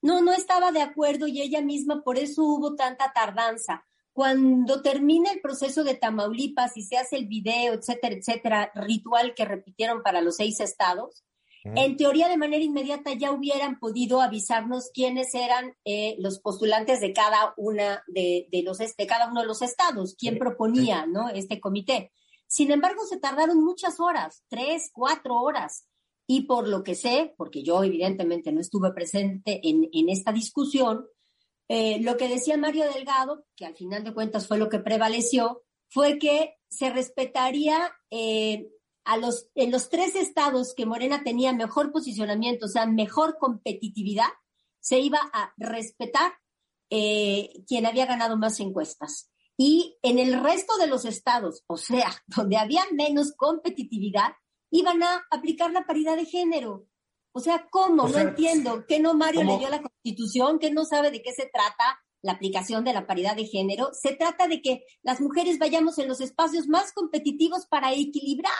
[0.00, 3.84] No, no estaba de acuerdo y ella misma, por eso hubo tanta tardanza.
[4.12, 9.46] Cuando termina el proceso de Tamaulipas y se hace el video, etcétera, etcétera, ritual que
[9.46, 11.24] repitieron para los seis estados,
[11.64, 17.12] en teoría de manera inmediata ya hubieran podido avisarnos quiénes eran eh, los postulantes de
[17.12, 21.28] cada una de, los de cada uno de los estados, quién proponía, ¿no?
[21.28, 22.12] Este comité.
[22.52, 25.88] Sin embargo, se tardaron muchas horas, tres, cuatro horas.
[26.26, 31.06] Y por lo que sé, porque yo evidentemente no estuve presente en, esta discusión,
[31.68, 35.62] eh, lo que decía Mario Delgado, que al final de cuentas fue lo que prevaleció,
[35.88, 38.68] fue que se respetaría eh,
[39.06, 44.28] a los, en los tres estados que Morena tenía mejor posicionamiento, o sea, mejor competitividad,
[44.78, 46.34] se iba a respetar
[46.90, 49.31] eh, quien había ganado más encuestas.
[49.56, 54.32] Y en el resto de los estados, o sea, donde había menos competitividad,
[54.70, 56.86] iban a aplicar la paridad de género.
[57.34, 58.08] O sea, ¿cómo?
[58.08, 58.84] no entiendo.
[58.86, 60.58] ¿Que no Mario leyó la constitución?
[60.58, 63.90] ¿Que no sabe de qué se trata la aplicación de la paridad de género?
[63.92, 68.52] Se trata de que las mujeres vayamos en los espacios más competitivos para equilibrar,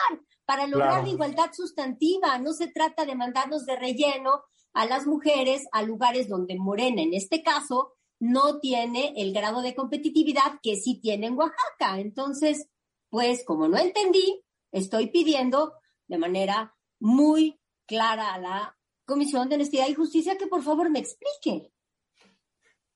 [0.46, 2.38] para lograr la igualdad sustantiva.
[2.38, 7.12] No se trata de mandarnos de relleno a las mujeres a lugares donde Morena, en
[7.12, 11.98] este caso, no tiene el grado de competitividad que sí tiene en Oaxaca.
[11.98, 12.68] Entonces,
[13.11, 15.74] pues como no entendí, estoy pidiendo
[16.06, 21.00] de manera muy clara a la Comisión de Honestidad y Justicia que por favor me
[21.00, 21.72] explique.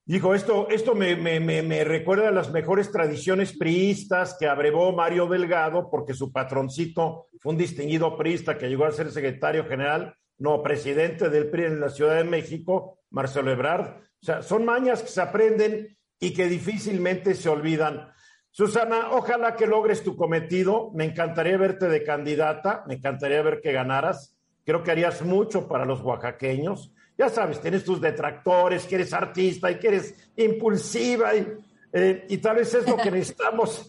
[0.04, 5.26] Dijo, esto, esto me, me, me, recuerda a las mejores tradiciones priistas que abrevó Mario
[5.26, 10.62] Delgado, porque su patroncito fue un distinguido priista que llegó a ser secretario general, no
[10.62, 13.96] presidente del PRI en la Ciudad de México, Marcelo Ebrard.
[14.20, 18.12] O sea, son mañas que se aprenden y que difícilmente se olvidan.
[18.50, 20.90] Susana, ojalá que logres tu cometido.
[20.94, 24.36] Me encantaría verte de candidata, me encantaría ver que ganaras.
[24.66, 26.92] Creo que harías mucho para los oaxaqueños.
[27.16, 31.46] Ya sabes, tienes tus detractores, que eres artista y que eres impulsiva y,
[31.94, 33.88] eh, y tal vez es lo que necesitamos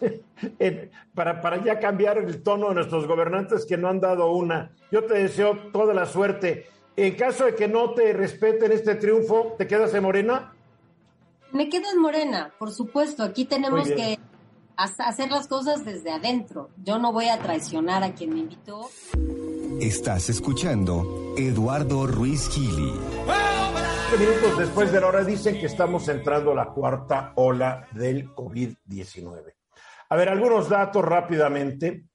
[1.13, 4.71] para, para ya cambiar el tono de nuestros gobernantes que no han dado una.
[4.89, 6.67] Yo te deseo toda la suerte.
[6.97, 10.51] En caso de que no te respeten este triunfo, ¿te quedas en Morena?
[11.51, 13.21] Me quedo en Morena, por supuesto.
[13.21, 14.17] Aquí tenemos que
[14.75, 16.71] hacer las cosas desde adentro.
[16.83, 18.89] Yo no voy a traicionar a quien me invitó.
[19.79, 22.91] Estás escuchando Eduardo Ruiz Gili.
[24.19, 29.53] minutos después de la hora dicen que estamos entrando a la cuarta ola del COVID-19.
[30.09, 32.05] A ver, algunos datos rápidamente.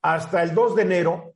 [0.00, 1.35] Hasta el 2 de enero,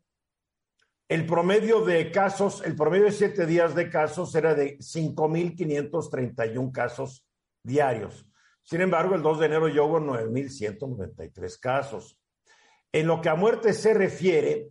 [1.10, 7.26] el promedio de casos, el promedio de siete días de casos era de 5.531 casos
[7.64, 8.24] diarios.
[8.62, 12.16] Sin embargo, el 2 de enero ya hubo 9.193 casos.
[12.92, 14.70] En lo que a muerte se refiere,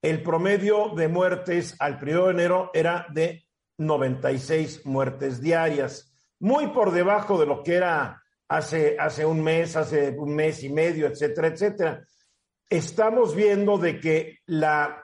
[0.00, 3.48] el promedio de muertes al primero de enero era de
[3.78, 10.10] 96 muertes diarias, muy por debajo de lo que era hace, hace un mes, hace
[10.16, 12.04] un mes y medio, etcétera, etcétera.
[12.68, 15.02] Estamos viendo de que la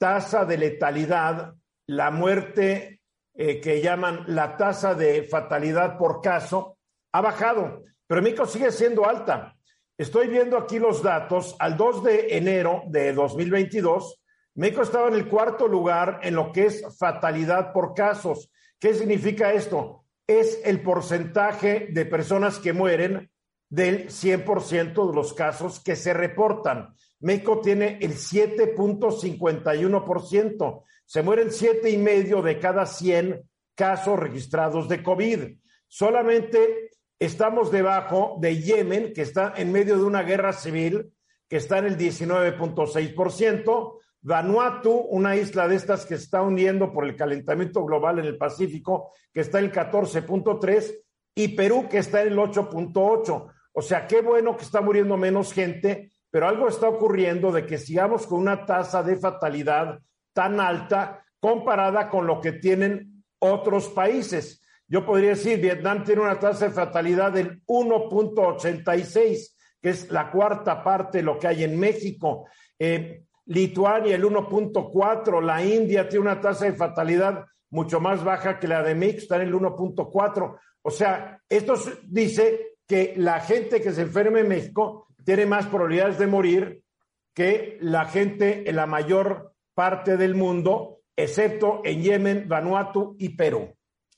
[0.00, 1.54] tasa de letalidad,
[1.86, 3.02] la muerte
[3.34, 6.78] eh, que llaman la tasa de fatalidad por caso,
[7.12, 9.54] ha bajado, pero México sigue siendo alta.
[9.98, 11.54] Estoy viendo aquí los datos.
[11.58, 14.22] Al 2 de enero de 2022,
[14.54, 18.50] México estaba en el cuarto lugar en lo que es fatalidad por casos.
[18.78, 20.06] ¿Qué significa esto?
[20.26, 23.30] Es el porcentaje de personas que mueren
[23.68, 26.94] del 100% de los casos que se reportan.
[27.20, 30.82] México tiene el 7.51%.
[31.04, 33.42] Se mueren siete y medio de cada 100
[33.74, 35.58] casos registrados de COVID.
[35.86, 41.12] Solamente estamos debajo de Yemen, que está en medio de una guerra civil,
[41.48, 43.96] que está en el 19.6%.
[44.22, 48.36] Vanuatu, una isla de estas que se está hundiendo por el calentamiento global en el
[48.36, 50.94] Pacífico, que está en el 14.3%,
[51.34, 53.52] y Perú, que está en el 8.8%.
[53.72, 57.78] O sea, qué bueno que está muriendo menos gente, pero algo está ocurriendo de que
[57.78, 60.00] sigamos con una tasa de fatalidad
[60.32, 64.62] tan alta comparada con lo que tienen otros países.
[64.86, 70.82] Yo podría decir, Vietnam tiene una tasa de fatalidad del 1.86, que es la cuarta
[70.82, 72.46] parte de lo que hay en México.
[72.78, 78.68] Eh, Lituania el 1.4, la India tiene una tasa de fatalidad mucho más baja que
[78.68, 80.58] la de México, está en el 1.4.
[80.82, 86.18] O sea, esto dice que la gente que se enferma en México tiene más probabilidades
[86.18, 86.82] de morir
[87.36, 93.72] que la gente en la mayor parte del mundo, excepto en Yemen, Vanuatu y Perú.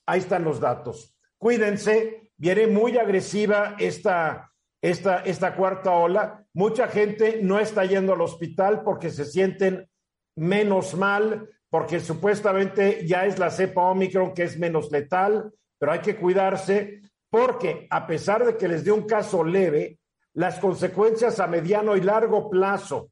[0.07, 1.15] Ahí están los datos.
[1.37, 6.47] Cuídense, viene muy agresiva esta, esta, esta cuarta ola.
[6.51, 9.87] Mucha gente no está yendo al hospital porque se sienten
[10.35, 15.99] menos mal, porque supuestamente ya es la cepa Omicron que es menos letal, pero hay
[15.99, 19.99] que cuidarse porque a pesar de que les dé un caso leve,
[20.33, 23.11] las consecuencias a mediano y largo plazo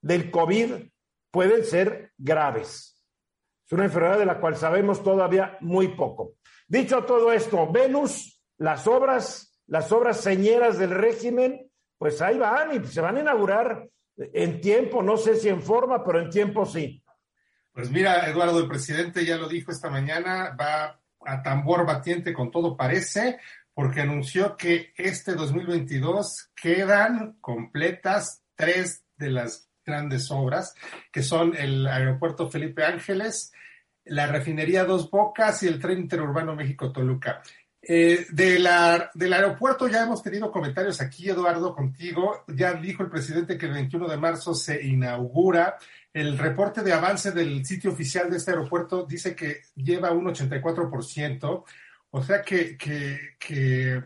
[0.00, 0.74] del COVID
[1.30, 3.02] pueden ser graves.
[3.66, 6.34] Es una enfermedad de la cual sabemos todavía muy poco.
[6.68, 12.86] Dicho todo esto, Venus, las obras, las obras señeras del régimen, pues ahí van y
[12.86, 17.02] se van a inaugurar en tiempo, no sé si en forma, pero en tiempo sí.
[17.72, 22.50] Pues mira, Eduardo, el presidente ya lo dijo esta mañana, va a tambor batiente con
[22.50, 23.40] todo parece,
[23.74, 30.74] porque anunció que este 2022 quedan completas tres de las grandes obras,
[31.12, 33.52] que son el aeropuerto Felipe Ángeles,
[34.04, 37.42] la refinería Dos Bocas y el tren interurbano México-Toluca.
[37.86, 42.44] Eh, de la, del aeropuerto ya hemos tenido comentarios aquí, Eduardo, contigo.
[42.48, 45.76] Ya dijo el presidente que el 21 de marzo se inaugura.
[46.12, 51.64] El reporte de avance del sitio oficial de este aeropuerto dice que lleva un 84%.
[52.16, 54.04] O sea que, que,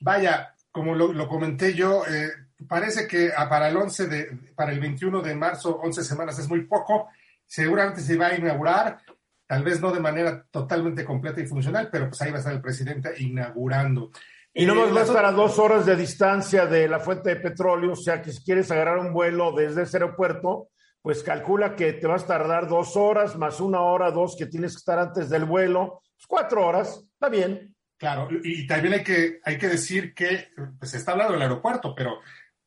[0.00, 2.30] vaya, como lo, comenté yo, eh,
[2.68, 6.66] parece que para el 11 de, para el 21 de marzo, 11 semanas es muy
[6.66, 7.08] poco.
[7.44, 8.98] Seguramente se va a inaugurar,
[9.44, 12.54] tal vez no de manera totalmente completa y funcional, pero pues ahí va a estar
[12.54, 14.12] el presidente inaugurando.
[14.54, 17.40] Y no más va a estar a dos horas de distancia de la fuente de
[17.40, 20.68] petróleo, o sea que si quieres agarrar un vuelo desde ese aeropuerto,
[21.02, 24.74] pues calcula que te vas a tardar dos horas, más una hora, dos que tienes
[24.74, 27.74] que estar antes del vuelo, pues cuatro horas, está bien.
[27.98, 31.94] Claro, y también hay que, hay que decir que pues, se está hablando del aeropuerto,
[31.94, 32.20] pero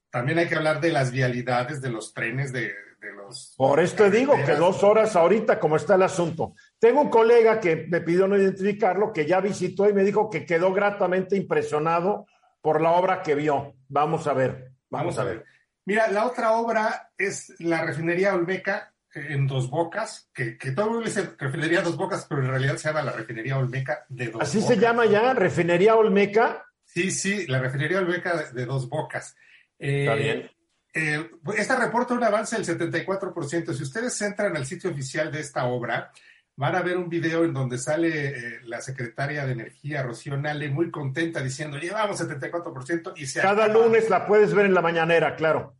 [0.10, 2.74] también hay que hablar de las vialidades de los trenes, de,
[3.18, 3.54] los...
[3.58, 6.54] Por esto digo que dos horas ahorita, como está el asunto.
[6.80, 10.46] Tengo un colega que me pidió no identificarlo, que ya visitó y me dijo que
[10.46, 12.26] quedó gratamente impresionado
[12.62, 13.76] por la obra que vio.
[13.90, 15.46] Vamos a ver, vamos, a ver.
[15.86, 20.92] Mira, la otra obra es la refinería Olmeca en Dos Bocas, que, que todo el
[20.92, 24.42] mundo dice refinería Dos Bocas, pero en realidad se llama la refinería Olmeca de Dos
[24.42, 25.34] ¿Así se llama ya?
[25.34, 26.66] ¿Refinería Olmeca?
[26.84, 29.36] Sí, sí, la refinería Olmeca de Dos Bocas.
[29.80, 30.52] Está eh, bien.
[30.94, 33.74] Eh, esta reporta un avance del 74%.
[33.74, 36.12] Si ustedes entran al sitio oficial de esta obra,
[36.56, 40.70] van a ver un video en donde sale eh, la secretaria de Energía, Rocío Nale,
[40.70, 45.36] muy contenta diciendo, llevamos 74% y se Cada lunes la puedes ver en la mañanera,
[45.36, 45.76] claro.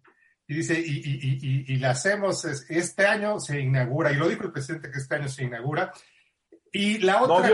[0.48, 4.52] Y dice, y, y, y, la hacemos, este año se inaugura, y lo dijo el
[4.52, 5.92] presidente que este año se inaugura.
[6.72, 7.50] Y la otra...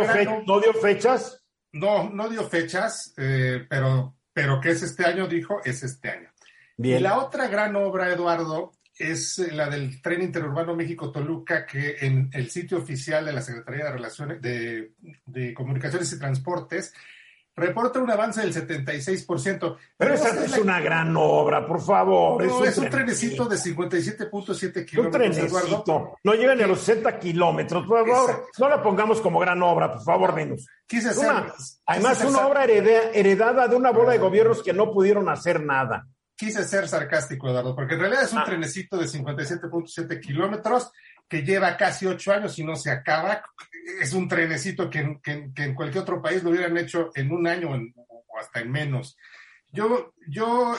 [0.46, 1.42] ¿No dio, fechas?
[1.72, 6.30] No, no dio fechas, pero, pero que es este año, dijo, es este año.
[6.78, 12.50] Y la otra gran obra, Eduardo, es la del tren interurbano México-Toluca, que en el
[12.50, 16.94] sitio oficial de la Secretaría de Relaciones de, Comunicaciones y Transportes
[17.62, 19.78] reporta un avance del 76%.
[19.98, 22.44] Pero esa es una gran obra, por favor.
[22.44, 25.06] No, es un, trenecito de 57.7 kilómetros.
[25.06, 26.18] Un trenecito.
[26.24, 27.86] No llega ni a los 60 kilómetros.
[27.86, 30.68] Por favor, no la pongamos como gran obra, por favor, menos.
[30.86, 31.32] Quise hacer.
[31.86, 36.08] además, una obra heredada de una bola de gobiernos que no pudieron hacer nada.
[36.36, 38.46] Quise ser sarcástico, Eduardo, porque en realidad es un ah.
[38.46, 40.92] trenecito de 57.7 kilómetros
[41.28, 43.44] que lleva casi ocho años y no se acaba.
[44.02, 48.40] Es un trenecito que, en cualquier otro país lo hubieran hecho en un año o
[48.40, 49.18] hasta en menos.
[49.72, 50.76] Yo, yo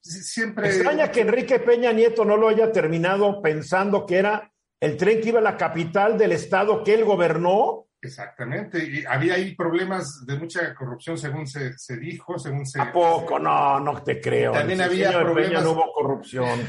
[0.00, 0.68] siempre...
[0.68, 5.28] Extraña que Enrique Peña Nieto no lo haya terminado pensando que era el tren que
[5.30, 7.86] iba a la capital del estado que él gobernó.
[8.00, 12.78] Exactamente, y había ahí problemas de mucha corrupción según se, dijo, según se...
[12.78, 13.38] ¿A poco?
[13.38, 14.52] No, no te creo.
[14.52, 15.50] También había problemas...
[15.52, 16.60] Peña no hubo corrupción.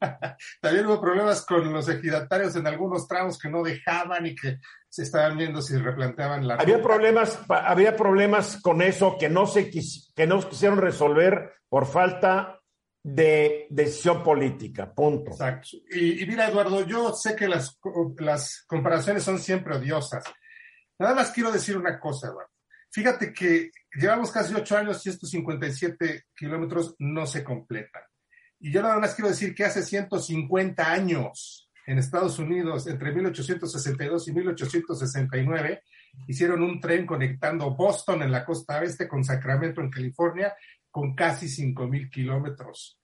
[0.60, 4.58] También hubo problemas con los ejidatarios en algunos tramos que no dejaban y que
[4.88, 6.54] se estaban viendo si replanteaban la.
[6.54, 12.60] Había problemas, había problemas con eso que no se que no quisieron resolver por falta
[13.02, 14.92] de decisión política.
[14.92, 15.30] Punto.
[15.30, 15.76] Exacto.
[15.90, 17.78] Y, mira, Eduardo, yo sé que las,
[18.18, 20.24] las comparaciones son siempre odiosas.
[20.98, 22.50] Nada más quiero decir una cosa, Eduardo.
[22.90, 28.02] Fíjate que llevamos casi ocho años y estos 57 kilómetros no se completan.
[28.58, 34.28] Y yo nada más quiero decir que hace 150 años en Estados Unidos, entre 1862
[34.28, 35.82] y 1869,
[36.26, 40.54] hicieron un tren conectando Boston en la costa oeste con Sacramento en California
[40.90, 42.98] con casi 5.000 kilómetros,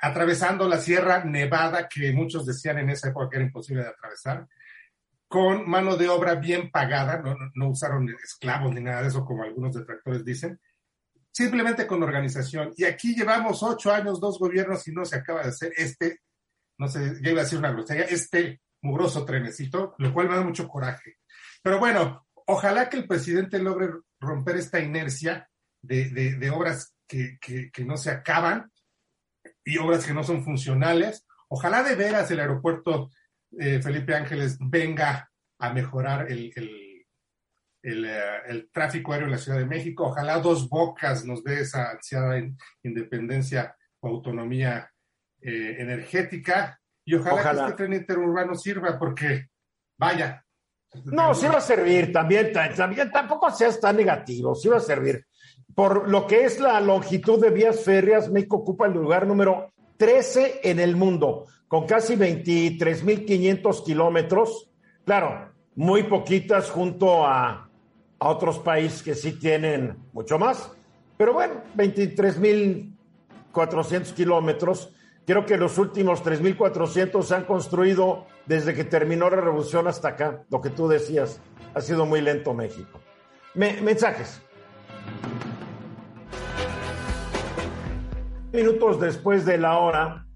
[0.00, 4.48] atravesando la Sierra Nevada que muchos decían en esa época que era imposible de atravesar,
[5.28, 9.44] con mano de obra bien pagada, no, no usaron esclavos ni nada de eso como
[9.44, 10.60] algunos detractores dicen,
[11.30, 12.72] simplemente con organización.
[12.76, 16.20] Y aquí llevamos ocho años, dos gobiernos y no se acaba de hacer este,
[16.78, 20.42] no sé, ya iba a decir una grosería, este mugroso trenecito, lo cual me da
[20.42, 21.18] mucho coraje.
[21.62, 25.48] Pero bueno, ojalá que el presidente logre romper esta inercia
[25.82, 27.38] de, obras que,
[27.84, 28.70] no se acaban
[29.64, 31.26] y obras que no son funcionales.
[31.48, 33.10] Ojalá de veras el aeropuerto
[33.58, 36.52] eh, Felipe Ángeles venga a mejorar el
[37.82, 40.06] el, tráfico aéreo en la Ciudad de México.
[40.06, 42.40] Ojalá dos bocas nos dé esa ansiada
[42.82, 44.90] independencia o autonomía
[45.40, 46.78] eh, energética.
[47.04, 49.48] Y ojalá, que este tren interurbano sirva porque,
[49.98, 50.44] vaya.
[51.04, 55.24] No, sí va a servir también, también tampoco seas tan negativo, sí va a servir.
[55.74, 60.60] Por lo que es la longitud de vías férreas, México ocupa el lugar número 13
[60.64, 64.70] en el mundo, con casi 23.500 kilómetros.
[65.04, 67.69] Claro, muy poquitas junto a
[68.20, 70.70] a otros países que sí tienen mucho más.
[71.16, 74.94] Pero bueno, 23.400 kilómetros.
[75.26, 80.42] Creo que los últimos 3.400 se han construido desde que terminó la revolución hasta acá.
[80.50, 81.40] Lo que tú decías,
[81.74, 83.00] ha sido muy lento México.
[83.54, 84.42] mensajes.
[88.52, 90.26] Minutos después de la hora,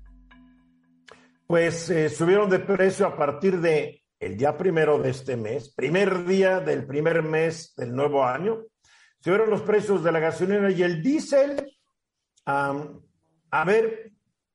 [1.46, 6.24] pues eh, subieron de precio a partir de el día primero de este mes, primer
[6.24, 8.62] día del primer mes del nuevo año,
[9.20, 11.76] subieron los precios de la gasolina y el diésel.
[12.46, 14.12] a ver,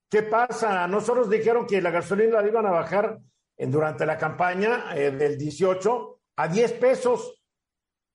[0.09, 0.88] ¿qué pasa?
[0.88, 3.20] Nosotros dijeron que la gasolina la iban a bajar
[3.57, 7.43] en, durante la campaña eh, del 18 a 10 pesos.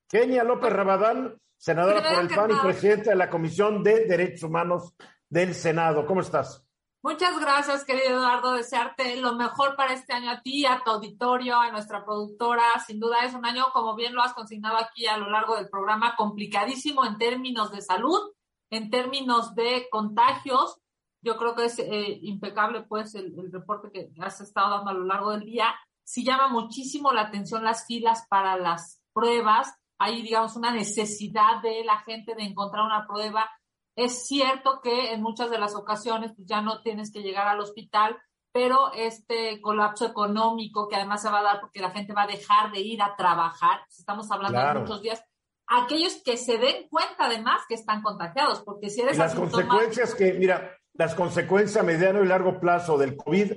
[0.08, 4.94] Kenia López Rabadán, senadora por el PAN y presidenta de la Comisión de Derechos Humanos
[5.28, 6.04] del Senado.
[6.04, 6.64] ¿Cómo estás?
[7.04, 8.54] Muchas gracias, querido Eduardo.
[8.54, 12.62] Desearte lo mejor para este año a ti, a tu auditorio, a nuestra productora.
[12.86, 15.68] Sin duda es un año, como bien lo has consignado aquí a lo largo del
[15.68, 18.32] programa, complicadísimo en términos de salud,
[18.70, 20.80] en términos de contagios.
[21.20, 24.94] Yo creo que es eh, impecable, pues, el, el, reporte que has estado dando a
[24.94, 25.74] lo largo del día.
[26.04, 29.74] Sí llama muchísimo la atención las filas para las pruebas.
[29.98, 33.50] Hay, digamos, una necesidad de la gente de encontrar una prueba
[33.96, 37.60] es cierto que en muchas de las ocasiones pues, ya no tienes que llegar al
[37.60, 38.16] hospital,
[38.52, 42.28] pero este colapso económico que además se va a dar porque la gente va a
[42.28, 45.24] dejar de ir a trabajar, pues, estamos hablando de muchos días,
[45.66, 49.16] aquellos que se den cuenta además que están contagiados, porque si eres...
[49.16, 53.52] las consecuencias que, mira, las consecuencias a mediano y largo plazo del COVID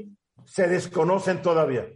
[0.46, 1.88] se desconocen todavía.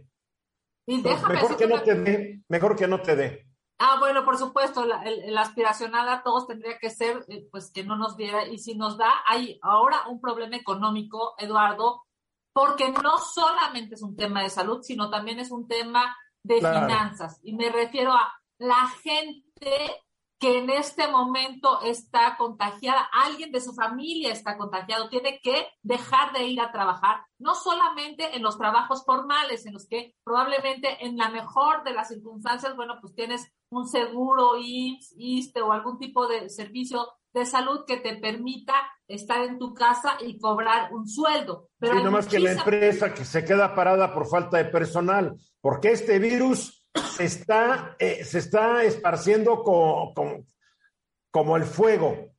[0.86, 3.46] mejor que no te dé, mejor que no te dé.
[3.84, 5.02] Ah, bueno, por supuesto, la,
[5.40, 8.96] aspiracional a todos tendría que ser, eh, pues, que no nos diera, y si nos
[8.96, 12.04] da, hay ahora un problema económico, Eduardo,
[12.52, 17.40] porque no solamente es un tema de salud, sino también es un tema de finanzas.
[17.42, 20.00] Y me refiero a la gente
[20.38, 26.32] que en este momento está contagiada, alguien de su familia está contagiado, tiene que dejar
[26.32, 31.16] de ir a trabajar, no solamente en los trabajos formales, en los que probablemente en
[31.16, 36.26] la mejor de las circunstancias, bueno, pues tienes un seguro IMSS, ISTE o algún tipo
[36.28, 38.74] de servicio de salud que te permita
[39.08, 41.70] estar en tu casa y cobrar un sueldo.
[41.78, 45.92] Pero sí, más que la empresa que se queda parada por falta de personal, porque
[45.92, 52.32] este virus se está, eh, se está esparciendo como el fuego.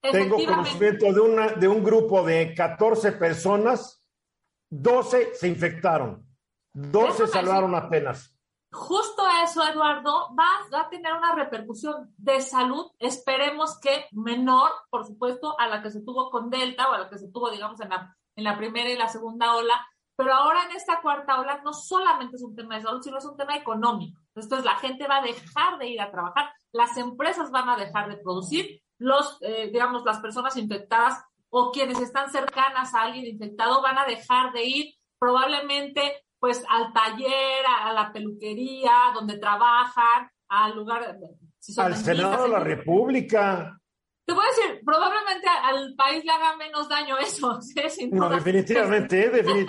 [0.00, 4.04] Tengo conocimiento de, una, de un grupo de 14 personas,
[4.70, 6.26] 12 se infectaron,
[6.72, 8.35] 12 salvaron apenas.
[8.70, 15.58] Justo eso, Eduardo, va, a tener una repercusión de salud, esperemos que menor, por supuesto,
[15.58, 17.90] a la que se tuvo con Delta o a la que se tuvo, digamos, en
[17.90, 19.86] la, en la primera y la segunda ola,
[20.16, 23.24] pero ahora en esta cuarta ola no solamente es un tema de salud, sino es
[23.24, 24.20] un tema económico.
[24.34, 28.08] Entonces la gente va a dejar de ir a trabajar, las empresas van a dejar
[28.08, 33.82] de producir los, eh, digamos, las personas infectadas o quienes están cercanas a alguien infectado
[33.82, 40.76] van a dejar de ir probablemente pues al taller, a, la peluquería, donde trabajan, al
[40.76, 41.18] lugar...
[41.76, 43.76] al Senado de la República.
[44.24, 47.58] Te voy a decir, probablemente al país le haga menos daño eso.
[48.12, 49.66] no, definitivamente, ¿eh?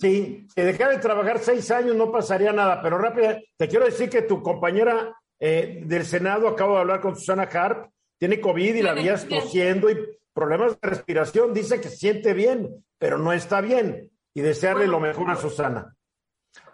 [0.00, 4.22] si, dejara de trabajar seis años no pasaría nada, pero rápido, te quiero decir que
[4.22, 8.94] tu compañera eh, del Senado, acabo de hablar con Susana Harp, tiene COVID y la
[8.94, 9.96] vías tosiendo y
[10.34, 11.54] problemas de respiración.
[11.54, 14.10] Dice que siente bien, pero no está bien.
[14.38, 15.96] Y desearle lo mejor a Susana.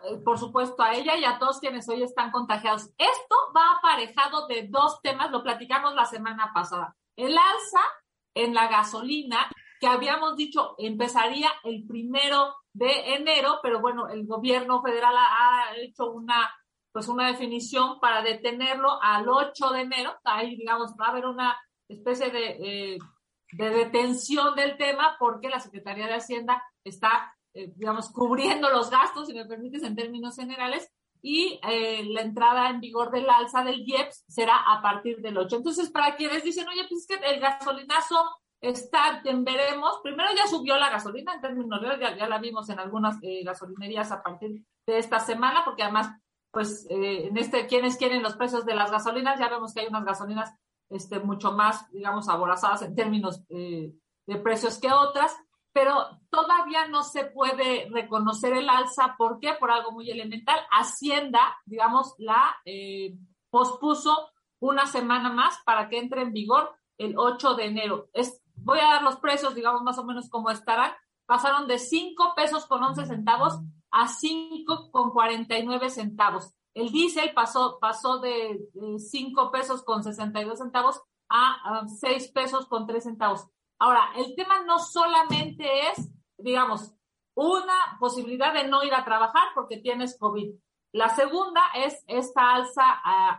[0.03, 2.91] Eh, por supuesto, a ella y a todos quienes hoy están contagiados.
[2.99, 6.95] Esto va aparejado de dos temas, lo platicamos la semana pasada.
[7.17, 7.81] El alza
[8.35, 9.51] en la gasolina,
[9.81, 16.11] que habíamos dicho empezaría el primero de enero, pero bueno, el gobierno federal ha hecho
[16.11, 16.53] una
[16.93, 20.15] pues una definición para detenerlo al 8 de enero.
[20.23, 21.59] Ahí, digamos, va a haber una
[21.89, 22.99] especie de, eh,
[23.53, 29.29] de detención del tema porque la Secretaría de Hacienda está, eh, digamos, cubriendo los gastos,
[29.29, 30.91] si me permites, en términos generales,
[31.23, 35.57] y eh, la entrada en vigor del alza del IEPS será a partir del 8.
[35.57, 38.17] Entonces, para quienes dicen, oye, pues es que el gasolinazo
[38.61, 43.19] está, veremos, primero ya subió la gasolina en términos reales, ya, la vimos en algunas
[43.21, 46.11] gasolinerías a partir de esta semana, porque además
[46.55, 49.89] pues eh, en este, quienes quieren los precios de las gasolinas, ya vemos que hay
[49.89, 50.55] unas gasolinas
[50.89, 53.93] este, mucho más, digamos, aborazadas en términos eh,
[54.27, 55.37] de precios que otras,
[55.75, 59.17] pero todavía no se puede reconocer el alza.
[59.19, 59.55] ¿Por qué?
[59.55, 60.57] Por algo muy elemental.
[60.71, 63.17] Hacienda, digamos, la eh,
[63.51, 68.09] pospuso una semana más para que entre en vigor el 8 de enero.
[68.13, 70.93] Es, voy a dar los precios, digamos, más o menos como estarán.
[71.27, 73.59] Pasaron de 5 pesos con 11 centavos
[73.91, 76.55] a 5,49 centavos.
[76.75, 78.61] El diésel pasó, pasó de,
[78.97, 83.49] 5 pesos con 62 centavos a 6 pesos con 3 centavos.
[83.79, 86.95] Ahora, el tema no solamente es, digamos,
[87.35, 90.55] una posibilidad de no ir a trabajar porque tienes COVID.
[90.93, 92.85] La segunda es esta alza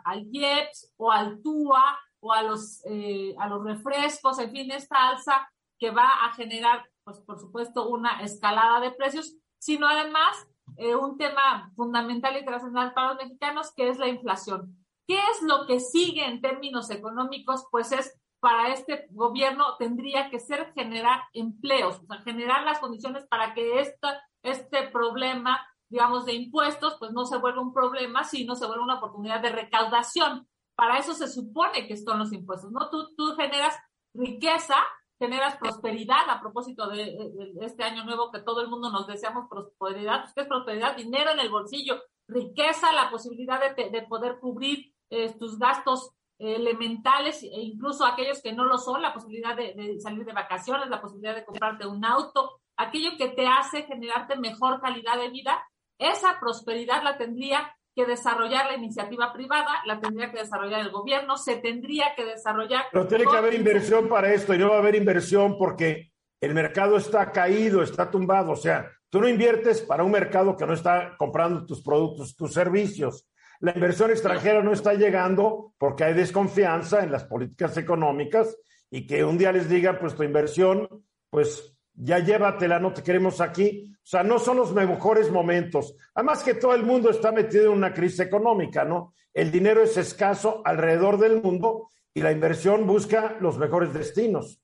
[0.04, 5.10] al IEPS o al TUA o a los, eh, a los refrescos, en fin, esta
[5.10, 10.96] alza que va a generar, pues por supuesto, una escalada de precios sino además eh,
[10.96, 14.78] un tema fundamental y trascendental para los mexicanos, que es la inflación.
[15.08, 17.66] ¿Qué es lo que sigue en términos económicos?
[17.72, 18.16] Pues es
[18.46, 23.80] para este gobierno tendría que ser generar empleos, o sea, generar las condiciones para que
[23.80, 28.84] esta, este problema, digamos, de impuestos, pues no se vuelva un problema, sino se vuelva
[28.84, 30.48] una oportunidad de recaudación.
[30.76, 32.88] Para eso se supone que son los impuestos, ¿no?
[32.92, 33.76] Tú, tú generas
[34.14, 34.76] riqueza
[35.18, 37.32] generas prosperidad a propósito de,
[37.62, 40.22] este año nuevo que todo el mundo nos deseamos prosperidad.
[40.22, 40.96] Pues, ¿Qué es prosperidad?
[40.96, 47.62] Dinero en el bolsillo, riqueza, la posibilidad de, poder cubrir eh, tus gastos elementales e
[47.62, 51.46] incluso aquellos que no lo son, la posibilidad de, salir de vacaciones, la posibilidad de
[51.46, 55.64] comprarte un auto, aquello que te hace generarte mejor calidad de vida,
[55.98, 61.38] esa prosperidad la tendría que desarrollar la iniciativa privada, la tendría que desarrollar el gobierno,
[61.38, 62.84] se tendría que desarrollar...
[62.92, 66.12] Pero tiene que haber inversión para esto y no va a haber inversión porque
[66.42, 68.52] el mercado está caído, está tumbado.
[68.52, 72.54] O sea, tú no inviertes para un mercado que no está comprando tus productos, tus
[72.54, 73.26] servicios.
[73.60, 78.58] La inversión extranjera no está llegando porque hay desconfianza en las políticas económicas
[78.90, 80.88] y que un día les diga, pues tu inversión,
[81.30, 83.92] pues ya llévatela, no te queremos aquí.
[83.96, 85.96] O sea, no son los mejores momentos.
[86.14, 89.14] Además que todo el mundo está metido en una crisis económica, ¿no?
[89.34, 94.62] El dinero es escaso alrededor del mundo y la inversión busca los mejores destinos.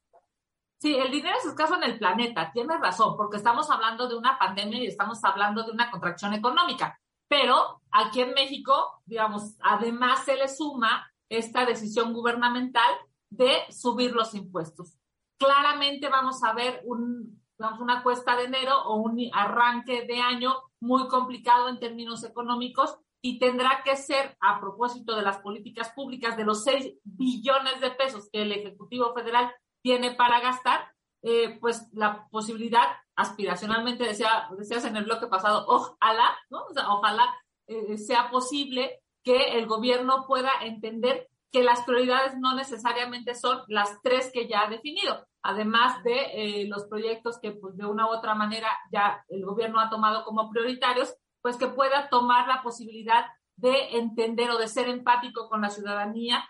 [0.79, 4.39] Sí, el dinero es escaso en el planeta, tienes razón, porque estamos hablando de una
[4.39, 7.00] pandemia y estamos hablando de una contracción económica.
[7.31, 12.93] Pero aquí en México, digamos, además se le suma esta decisión gubernamental
[13.29, 14.97] de subir los impuestos.
[15.39, 17.41] Claramente vamos a ver un,
[17.79, 23.39] una cuesta de enero o un arranque de año muy complicado en términos económicos y
[23.39, 28.27] tendrá que ser a propósito de las políticas públicas de los 6 billones de pesos
[28.29, 29.49] que el Ejecutivo Federal
[29.81, 30.81] tiene para gastar,
[31.21, 32.87] eh, pues la posibilidad,
[33.21, 36.37] aspiracionalmente decía, decías en el bloque pasado, ojalá,
[36.73, 37.35] sea, ojalá
[37.67, 44.01] eh, sea posible que el gobierno pueda entender que las prioridades no necesariamente son las
[44.01, 48.09] tres que ya ha definido, además de eh, los proyectos que pues, de una u
[48.09, 53.25] otra manera ya el gobierno ha tomado como prioritarios, pues que pueda tomar la posibilidad
[53.57, 56.43] de entender o de ser empático con la ciudadanía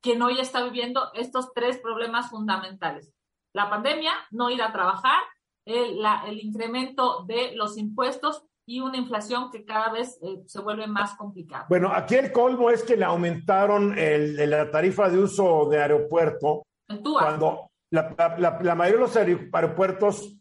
[0.00, 3.12] que hoy está viviendo estos tres problemas fundamentales.
[3.52, 5.22] La pandemia, no ir a trabajar,
[5.64, 10.86] el, el incremento de los impuestos y una inflación que cada vez eh, se vuelve
[10.86, 11.66] más complicada.
[11.68, 16.62] Bueno, aquí el colmo es que le aumentaron el, la tarifa de uso de aeropuerto.
[17.02, 20.36] Cuando la, la, la, mayoría de los aeropuertos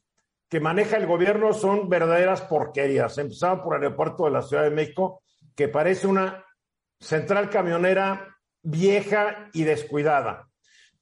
[0.49, 3.17] que maneja el gobierno son verdaderas porquerías.
[3.17, 5.21] Empezando por el aeropuerto de la Ciudad de México,
[5.55, 6.45] que parece una
[6.99, 10.47] central camionera vieja y descuidada.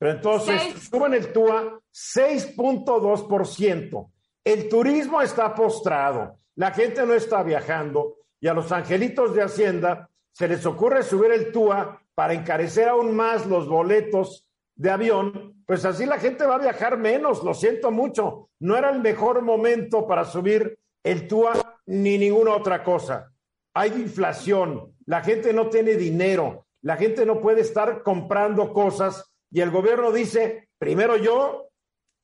[0.01, 4.09] Pero entonces suben el TUA 6.2%.
[4.43, 10.09] El turismo está postrado la gente no está viajando y a los angelitos de Hacienda
[10.31, 15.85] se les ocurre subir el TUA para encarecer aún más los boletos de avión, pues
[15.85, 18.49] así la gente va a viajar menos, lo siento mucho.
[18.59, 23.31] No era el mejor momento para subir el TUA ni ninguna otra cosa.
[23.73, 29.61] Hay inflación, la gente no tiene dinero, la gente no puede estar comprando cosas y
[29.61, 31.69] el gobierno dice, primero yo,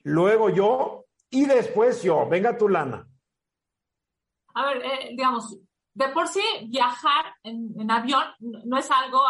[0.04, 3.08] luego yo y después yo, venga tu lana
[4.58, 5.56] a ver, eh, digamos,
[5.94, 9.22] de por sí viajar en, avión no es algo,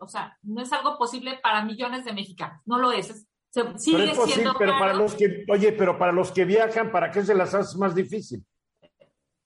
[0.00, 3.26] o sea, no es algo posible para millones de mexicanos, no lo es.
[3.76, 7.12] sigue pero es siendo pero para los que, oye, pero para los que viajan, ¿para
[7.12, 8.44] qué se las hace más difícil?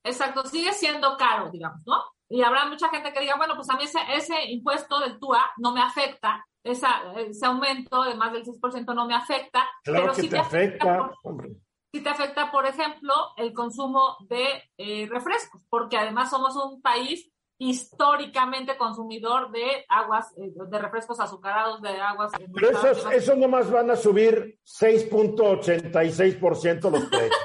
[0.07, 2.03] Exacto, sigue siendo caro, digamos, ¿no?
[2.29, 5.53] Y habrá mucha gente que diga, bueno, pues a mí ese, ese impuesto del TUA
[5.59, 9.69] no me afecta, esa, ese aumento de más del 6% no me afecta.
[9.85, 11.57] Claro pero que sí te afecta, hombre
[11.97, 17.31] sí te afecta, por ejemplo, el consumo de eh, refrescos, porque además somos un país
[17.59, 22.33] históricamente consumidor de aguas, eh, de refrescos azucarados, de aguas.
[22.55, 27.41] Pero esos, esos nomás van a subir 6.86% los precios.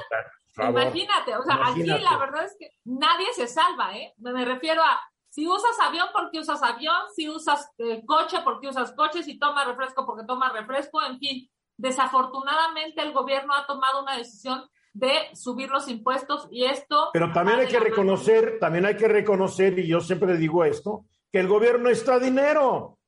[0.56, 4.14] Imagínate, o sea, aquí la verdad es que nadie se salva, ¿eh?
[4.18, 8.92] Me refiero a si usas avión porque usas avión, si usas eh, coche porque usas
[8.92, 14.16] coche, si tomas refresco porque tomas refresco, en fin, Desafortunadamente el gobierno ha tomado una
[14.16, 17.10] decisión de subir los impuestos y esto...
[17.12, 21.40] Pero también hay que reconocer, también hay que reconocer, y yo siempre digo esto, que
[21.40, 22.98] el gobierno está dinero.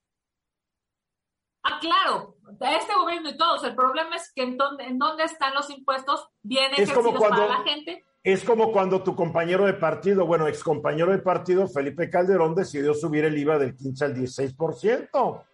[1.63, 3.65] Ah, claro, este gobierno y todos.
[3.65, 7.47] El problema es que en dónde, en dónde están los impuestos vienen es como cuando,
[7.47, 8.05] para la gente.
[8.23, 12.95] Es como cuando tu compañero de partido, bueno, ex compañero de partido, Felipe Calderón, decidió
[12.95, 15.45] subir el IVA del 15 al 16%.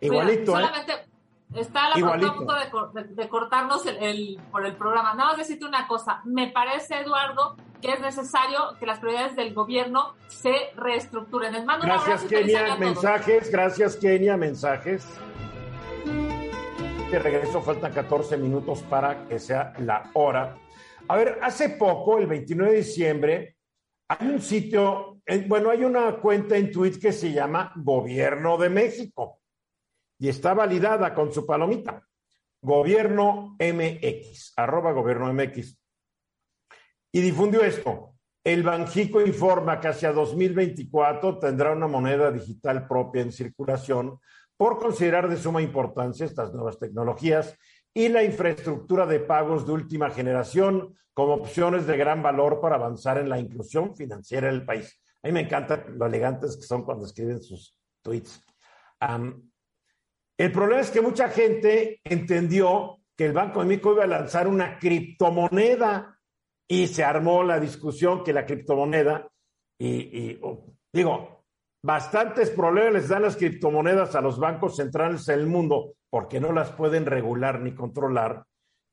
[0.00, 0.64] Igualito, ¿eh?
[1.54, 5.14] Está la a punto de, cortarnos el, por el programa.
[5.14, 6.20] Nada más decirte una cosa.
[6.24, 11.52] Me parece, Eduardo, que es necesario que las prioridades del gobierno se reestructuren.
[11.52, 12.76] Les mando gracias, Kenia.
[12.76, 13.50] Mensajes.
[13.50, 14.36] Gracias, Kenia.
[14.36, 15.04] Mensajes.
[17.10, 20.56] De regreso faltan 14 minutos para que sea la hora.
[21.08, 23.56] A ver, hace poco, el 29 de diciembre,
[24.06, 29.40] hay un sitio, bueno, hay una cuenta en Twitter que se llama Gobierno de México
[30.20, 32.06] y está validada con su palomita.
[32.62, 35.76] Gobierno MX, arroba gobierno MX.
[37.10, 38.14] Y difundió esto.
[38.44, 44.20] El Banjico informa que hacia 2024 tendrá una moneda digital propia en circulación
[44.60, 47.56] por considerar de suma importancia estas nuevas tecnologías
[47.94, 53.16] y la infraestructura de pagos de última generación como opciones de gran valor para avanzar
[53.16, 55.00] en la inclusión financiera del país.
[55.22, 58.44] A mí me encanta lo elegantes que son cuando escriben sus tweets.
[60.36, 64.46] El problema es que mucha gente entendió que el Banco de México iba a lanzar
[64.46, 66.20] una criptomoneda
[66.68, 69.26] y se armó la discusión que la criptomoneda,
[69.78, 71.39] y, oh, digo,
[71.82, 76.72] bastantes problemas les dan las criptomonedas a los bancos centrales del mundo porque no las
[76.72, 78.44] pueden regular ni controlar,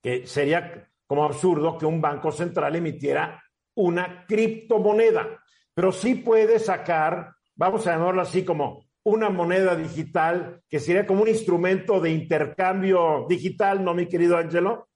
[0.02, 3.44] que sería como absurdo que un banco central emitiera
[3.76, 10.80] una criptomoneda, pero sí puede sacar, vamos a llamarlo así como una moneda digital que
[10.80, 14.90] sería como un instrumento de intercambio digital, ¿no, mi querido Angelo?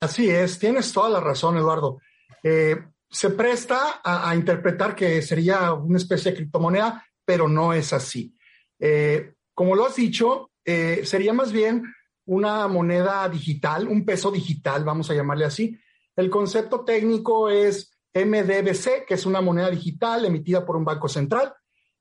[0.00, 2.00] Así es, tienes toda la razón, Eduardo.
[2.42, 2.76] Eh,
[3.08, 8.36] se presta a, interpretar que sería una especie de criptomoneda, pero no es así.
[8.78, 11.84] Eh, como lo has dicho, eh, sería más bien
[12.26, 15.78] una moneda digital, un peso digital, vamos a llamarle así.
[16.16, 21.52] El concepto técnico es MDBC, que es una moneda digital emitida por un banco central,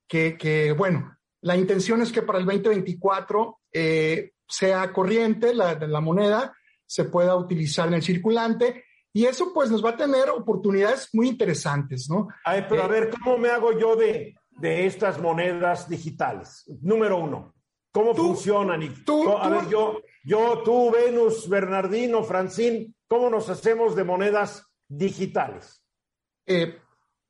[0.07, 6.01] que, que bueno, la intención es que para el 2024 eh, sea corriente la, la
[6.01, 6.55] moneda,
[6.85, 11.27] se pueda utilizar en el circulante y eso pues nos va a tener oportunidades muy
[11.27, 12.27] interesantes, ¿no?
[12.45, 16.63] Ay, pero a ver, ¿cómo me hago yo de, de estas monedas digitales?
[16.81, 17.53] Número uno,
[17.91, 18.81] ¿cómo Tú- funcionan?
[18.83, 24.03] Y, tú- a tú- ver, yo, yo, tú, Venus, Bernardino, Francín, ¿cómo nos hacemos de
[24.03, 25.81] monedas digitales?
[26.45, 26.77] Eh,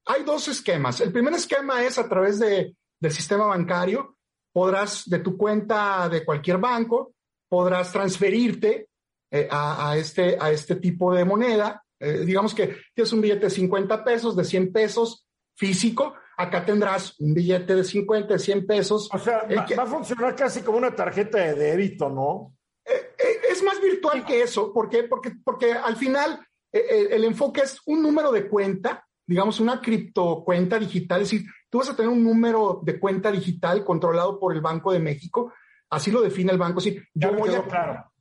[0.06, 1.00] hay dos esquemas.
[1.02, 4.18] El primer esquema es a través de, del sistema bancario.
[4.52, 7.14] Podrás, de tu cuenta de cualquier banco,
[7.50, 8.90] podrás transferirte
[9.32, 11.84] eh, a, a este, a este tipo de moneda.
[12.00, 16.14] Eh, digamos que tienes un billete de 50 pesos, de 100 pesos físico.
[16.38, 19.10] Acá tendrás un billete de 50, de 100 pesos.
[19.14, 22.54] O sea, El va, que- va a funcionar casi como una tarjeta de débito, ¿no?
[22.86, 24.74] Eh, eh, es más virtual que eso.
[24.74, 25.04] ¿Por qué?
[25.04, 26.40] Porque, porque al final
[26.72, 31.22] eh, eh, el enfoque es un número de cuenta, digamos una criptocuenta digital.
[31.22, 34.92] Es decir, tú vas a tener un número de cuenta digital controlado por el Banco
[34.92, 35.54] de México.
[35.92, 36.82] Así lo define el banco.
[36.82, 37.68] Sí, yo voy quedó a.
[37.68, 38.12] claro.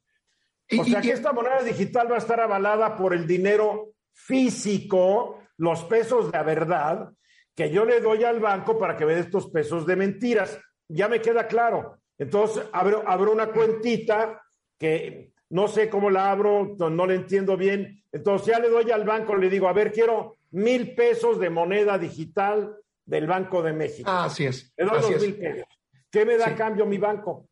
[0.68, 3.94] y- O sea y- que esta moneda digital va a estar avalada por el dinero
[4.12, 7.12] físico, los pesos de la verdad,
[7.54, 10.58] que yo le doy al banco para que me dé estos pesos de mentiras.
[10.88, 11.98] Ya me queda claro.
[12.18, 14.42] Entonces, abro, abro una cuentita
[14.78, 18.02] que no sé cómo la abro, no, no le entiendo bien.
[18.10, 21.98] Entonces ya le doy al banco, le digo, a ver, quiero mil pesos de moneda
[21.98, 24.10] digital del Banco de México.
[24.10, 24.72] así es.
[24.76, 25.28] le doy Así los es.
[25.28, 25.64] mil pesos.
[26.10, 26.50] ¿Qué me da Sí.
[26.52, 27.48] a cambio mi banco?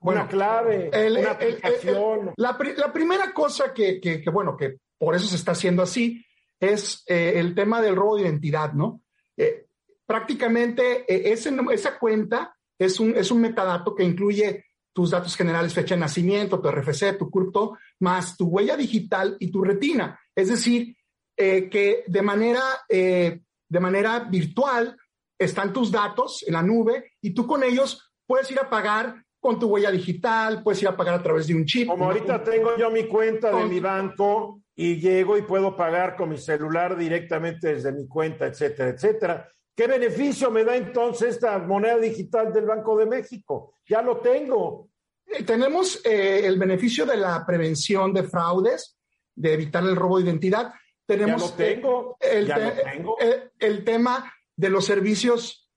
[0.00, 2.28] Bueno, una clave, El- una el- aplicación.
[2.28, 5.52] el- la, pri- la primera cosa que, que- que, bueno, que por eso se está
[5.52, 6.24] haciendo así,
[6.60, 9.00] es eh, el tema del robo de identidad, ¿no?
[9.36, 9.66] Eh,
[10.06, 14.64] prácticamente eh, ese esa cuenta es un, es un metadato que incluye
[14.96, 19.50] tus datos generales, fecha de nacimiento, tu RFC, tu CURPTO, más tu huella digital y
[19.50, 20.18] tu retina.
[20.34, 20.96] Es decir,
[21.36, 24.96] eh, que de manera, eh, de manera virtual
[25.38, 29.58] están tus datos en la nube y tú con ellos puedes ir a pagar con
[29.58, 31.88] tu huella digital, puedes ir a pagar a través de un chip.
[31.88, 36.28] Como ahorita tengo yo mi cuenta de mi banco y llego y puedo pagar con
[36.28, 39.48] mi celular directamente desde mi cuenta, etcétera, etcétera.
[39.74, 43.74] ¿Qué beneficio me da entonces esta moneda digital del Banco de México?
[43.88, 44.88] Ya lo tengo.
[45.26, 48.96] Eh, Tenemos eh, el beneficio de la prevención de fraudes,
[49.34, 50.72] de evitar el robo de identidad.
[50.72, 52.16] Ya Tenemos lo tengo.
[52.20, 53.16] eh, el, ya te- lo tengo.
[53.58, 55.70] el tema de los servicios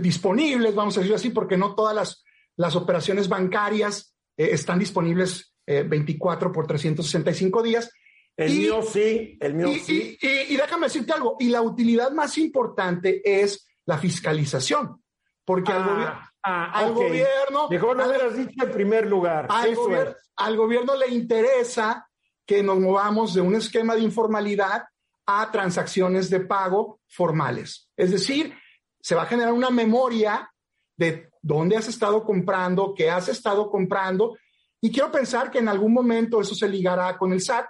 [0.00, 2.24] disponibles, vamos a decirlo así, porque no todas las,
[2.56, 7.90] las operaciones bancarias eh, están disponibles eh, 24 por 365 días.
[8.36, 10.18] El y- mío sí, el mío Y, sí.
[10.20, 15.02] y- y- déjame decirte algo, y la utilidad más importante es la fiscalización,
[15.44, 16.96] porque al, gobi- Ah, ah, al ok.
[16.96, 19.46] gobierno, Mejor al- hubieras dicho en primer lugar.
[19.50, 20.30] al, Eso gobier- es.
[20.36, 22.08] al gobierno le interesa
[22.46, 24.84] que nos movamos de un esquema de informalidad
[25.26, 27.88] a transacciones de pago formales.
[27.96, 28.54] Es decir,
[29.00, 30.50] se va a generar una memoria
[30.96, 34.36] de dónde has estado comprando, qué has estado comprando,
[34.80, 37.66] y quiero pensar que en algún momento eso se ligará con el SAT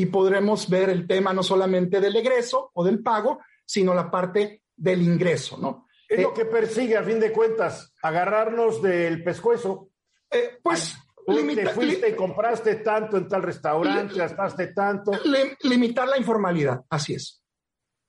[0.00, 4.62] y podremos ver el tema no solamente del egreso o del pago, sino la parte
[4.76, 5.86] del ingreso, ¿no?
[6.08, 9.88] Es Eh, lo que persigue, a fin de cuentas, agarrarnos del pescuezo.
[10.30, 10.96] eh, pues
[11.26, 15.12] Tú limita- te fuiste li- y compraste tanto en tal restaurante, Li- gastaste tanto.
[15.24, 17.42] li- limitar la informalidad, así es.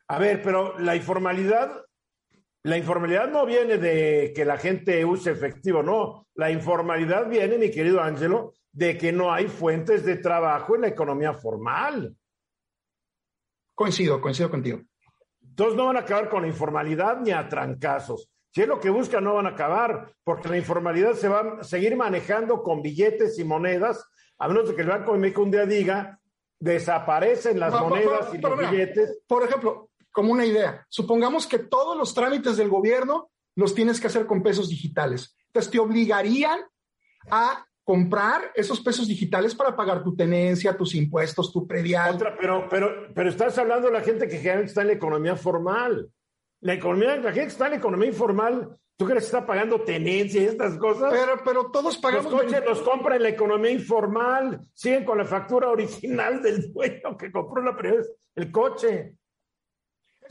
[0.08, 1.72] A ver, pero la informalidad,
[2.64, 6.28] la informalidad no viene de que la gente use efectivo, no.
[6.36, 10.88] La informalidad viene, mi querido Ángelo, de que no hay fuentes de trabajo en la
[10.88, 12.16] economía formal.
[13.74, 14.80] Coincido, coincido contigo.
[15.42, 18.30] Entonces no van a acabar con la informalidad ni a trancazos.
[18.54, 21.64] Si es lo que buscan, no van a acabar, porque la informalidad se va a
[21.64, 24.06] seguir manejando con billetes y monedas,
[24.38, 26.20] a menos de que el Banco de México un día diga,
[26.60, 29.24] desaparecen las monedas y los mira, billetes.
[29.26, 34.08] Por ejemplo, como una idea, supongamos que todos los trámites del gobierno los tienes que
[34.08, 35.36] hacer con pesos digitales.
[35.48, 36.60] Entonces te obligarían
[37.30, 42.16] a comprar esos pesos digitales para pagar tu tenencia, tus impuestos, tu predial.
[42.16, 45.36] Otra, pero, pero, pero estás hablando de la gente que generalmente está en la economía
[45.36, 46.10] formal.
[46.62, 49.82] La economía, la gente que está en la economía informal, ¿tú crees que está pagando
[49.82, 51.12] tenencia y estas cosas?
[51.12, 52.32] Pero, pero todos los pagamos.
[52.32, 57.32] coches los compra en la economía informal, siguen con la factura original del dueño que
[57.32, 59.18] compró la primera vez el coche.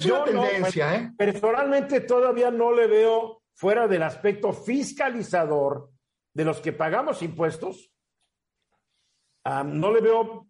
[0.01, 1.13] Es una Yo no, tendencia, ¿eh?
[1.17, 5.91] Personalmente todavía no le veo fuera del aspecto fiscalizador
[6.33, 7.93] de los que pagamos impuestos.
[9.45, 10.47] ah, no le veo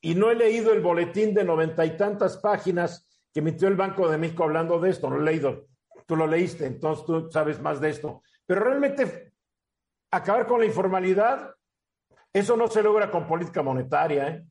[0.00, 4.08] y no he leído el boletín de noventa y tantas páginas que emitió el Banco
[4.08, 5.10] de México hablando de esto.
[5.10, 5.66] No lo he leído.
[6.06, 8.22] Tú lo leíste, entonces tú sabes más de esto.
[8.46, 9.34] Pero realmente
[10.10, 11.54] acabar con la informalidad,
[12.32, 14.28] eso no se logra con política monetaria.
[14.28, 14.44] ¿eh?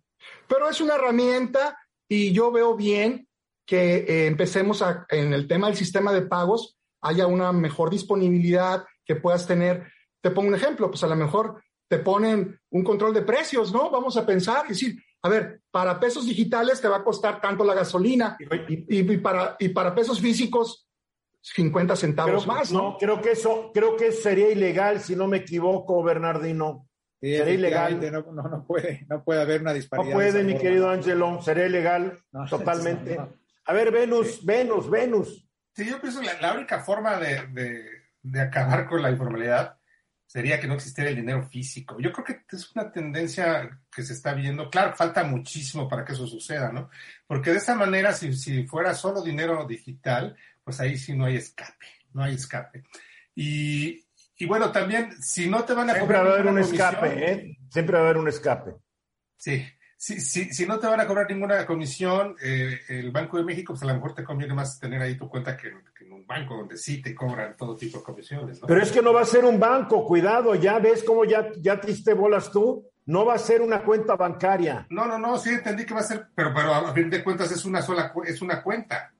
[0.47, 1.77] Pero es una herramienta
[2.07, 3.27] y yo veo bien
[3.69, 8.83] que eh, empecemos a, en el tema del sistema de pagos, haya una mejor disponibilidad,
[9.05, 9.83] que puedas tener,
[10.21, 13.91] te pongo un ejemplo, pues a lo mejor te ponen un control de precios, ¿no?
[13.91, 17.63] Vamos a pensar y decir, a ver, para pesos digitales te va a costar tanto
[17.63, 20.87] la gasolina y, y, para, y para pesos físicos
[21.39, 22.97] 50 centavos más, ¿no?
[22.99, 26.87] creo que eso, creo que sería ilegal si no me equivoco, Bernardino.
[27.21, 28.11] sería ilegal.
[28.11, 30.09] No, no, puede, no puede haber una disparidad.
[30.09, 33.19] No puede, mi querido Angelo, sería ilegal totalmente.
[33.65, 35.47] A ver, Venus, Venus, Venus.
[35.73, 37.85] Sí, yo pienso que la, única forma de, de,
[38.21, 39.77] de, acabar con la informalidad
[40.25, 41.99] sería que no existiera el dinero físico.
[41.99, 44.69] Yo creo que es una tendencia que se está viendo.
[44.69, 46.89] Claro, falta muchísimo para que eso suceda, ¿no?
[47.25, 51.37] Porque de esa manera, si, si fuera solo dinero digital, pues ahí sí no hay
[51.37, 52.83] escape, no hay escape.
[53.33, 54.05] Y,
[54.37, 57.57] y bueno, también, si no te van a Siempre va a haber un escape, ¿eh?
[57.71, 58.75] Siempre va a haber un escape.
[59.35, 59.65] Sí,
[60.01, 63.73] si, si, si, no te van a cobrar ninguna comisión, eh, el Banco de México,
[63.73, 66.55] pues a lo mejor te conviene más tener ahí tu cuenta que, en un banco
[66.55, 68.61] donde sí te cobran todo tipo de comisiones.
[68.61, 68.67] ¿no?
[68.67, 71.81] Pero es que no va a ser un banco, cuidado, ya ves cómo ya, ya
[71.81, 72.85] te bolas tú.
[73.07, 74.87] No va a ser una cuenta bancaria.
[74.89, 77.51] No, no, no, sí entendí que va a ser, pero, pero a fin de cuentas
[77.51, 79.11] es una sola, es una cuenta.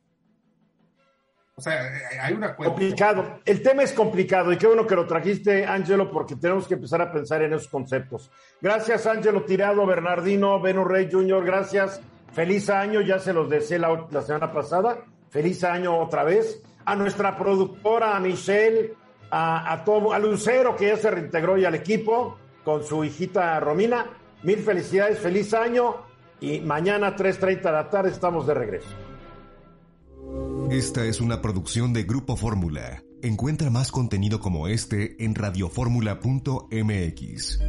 [1.59, 1.91] O sea,
[2.21, 2.73] hay una cuenta.
[2.73, 3.39] Complicado.
[3.43, 7.01] El tema es complicado y qué bueno que lo trajiste, Ángelo, porque tenemos que empezar
[7.01, 8.31] a pensar en esos conceptos.
[8.61, 11.99] Gracias, Ángelo Tirado, Bernardino, Beno Rey Jr., gracias.
[12.31, 14.99] Feliz año, ya se los deseé la, semana pasada.
[15.29, 16.63] Feliz año otra vez.
[16.85, 18.93] A nuestra productora, a Michelle,
[19.29, 23.59] a, a, todo, a Lucero, que ya se reintegró y al equipo con su hijita
[23.59, 24.05] Romina.
[24.43, 25.97] Mil felicidades, feliz año
[26.39, 29.08] y mañana 3.30 de la tarde estamos de regreso.
[30.71, 33.03] Esta es una producción de Grupo Fórmula.
[33.23, 37.59] Encuentra más contenido como este en radioformula.mx.